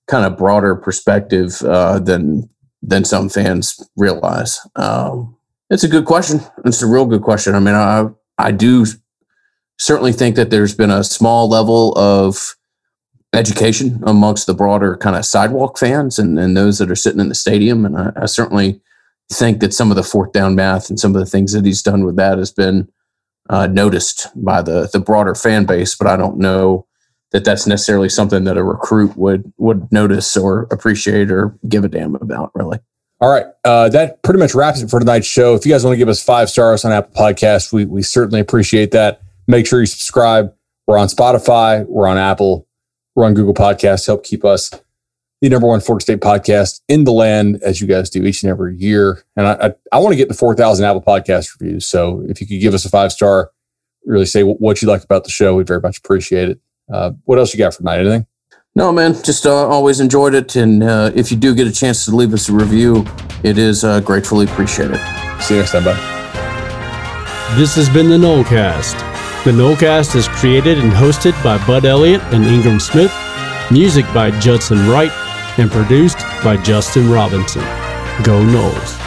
[0.07, 2.49] kind of broader perspective uh, than
[2.81, 4.59] than some fans realize.
[4.75, 5.35] Um,
[5.69, 6.41] it's a good question.
[6.65, 7.55] It's a real good question.
[7.55, 8.85] I mean i I do
[9.77, 12.55] certainly think that there's been a small level of
[13.33, 17.29] education amongst the broader kind of sidewalk fans and, and those that are sitting in
[17.29, 17.85] the stadium.
[17.85, 18.79] And I, I, certainly
[19.31, 21.81] think that some of the fourth down math and some of the things that he's
[21.81, 22.89] done with that has been
[23.49, 25.95] uh, noticed by the the broader fan base.
[25.95, 26.85] But I don't know
[27.31, 31.89] that that's necessarily something that a recruit would would notice or appreciate or give a
[31.89, 32.51] damn about.
[32.53, 32.79] Really.
[33.19, 33.45] All right.
[33.63, 35.55] Uh, that pretty much wraps it for tonight's show.
[35.55, 38.41] If you guys want to give us five stars on Apple Podcast, we, we certainly
[38.41, 39.21] appreciate that.
[39.47, 40.53] Make sure you subscribe.
[40.87, 42.67] We're on Spotify, we're on Apple,
[43.15, 44.05] we're on Google Podcasts.
[44.05, 44.69] Help keep us
[45.43, 48.49] the number one Florida State podcast in the land, as you guys do each and
[48.49, 49.23] every year.
[49.35, 51.85] And I, I, I want to get to 4,000 Apple Podcast reviews.
[51.85, 53.51] So if you could give us a five star
[54.05, 55.55] really say what you like about the show.
[55.55, 56.59] We'd very much appreciate it.
[56.91, 57.99] Uh, what else you got for tonight?
[57.99, 58.25] Anything?
[58.75, 60.55] No, man, just uh, always enjoyed it.
[60.55, 63.05] And uh, if you do get a chance to leave us a review,
[63.43, 64.99] it is uh, gratefully appreciated.
[65.39, 65.97] See you next time, bud.
[67.57, 68.97] This has been the Nolecast.
[69.43, 73.13] The Nolecast is created and hosted by Bud Elliott and Ingram Smith,
[73.71, 75.11] music by Judson Wright,
[75.57, 77.63] and produced by Justin Robinson.
[78.23, 78.99] Go Noles.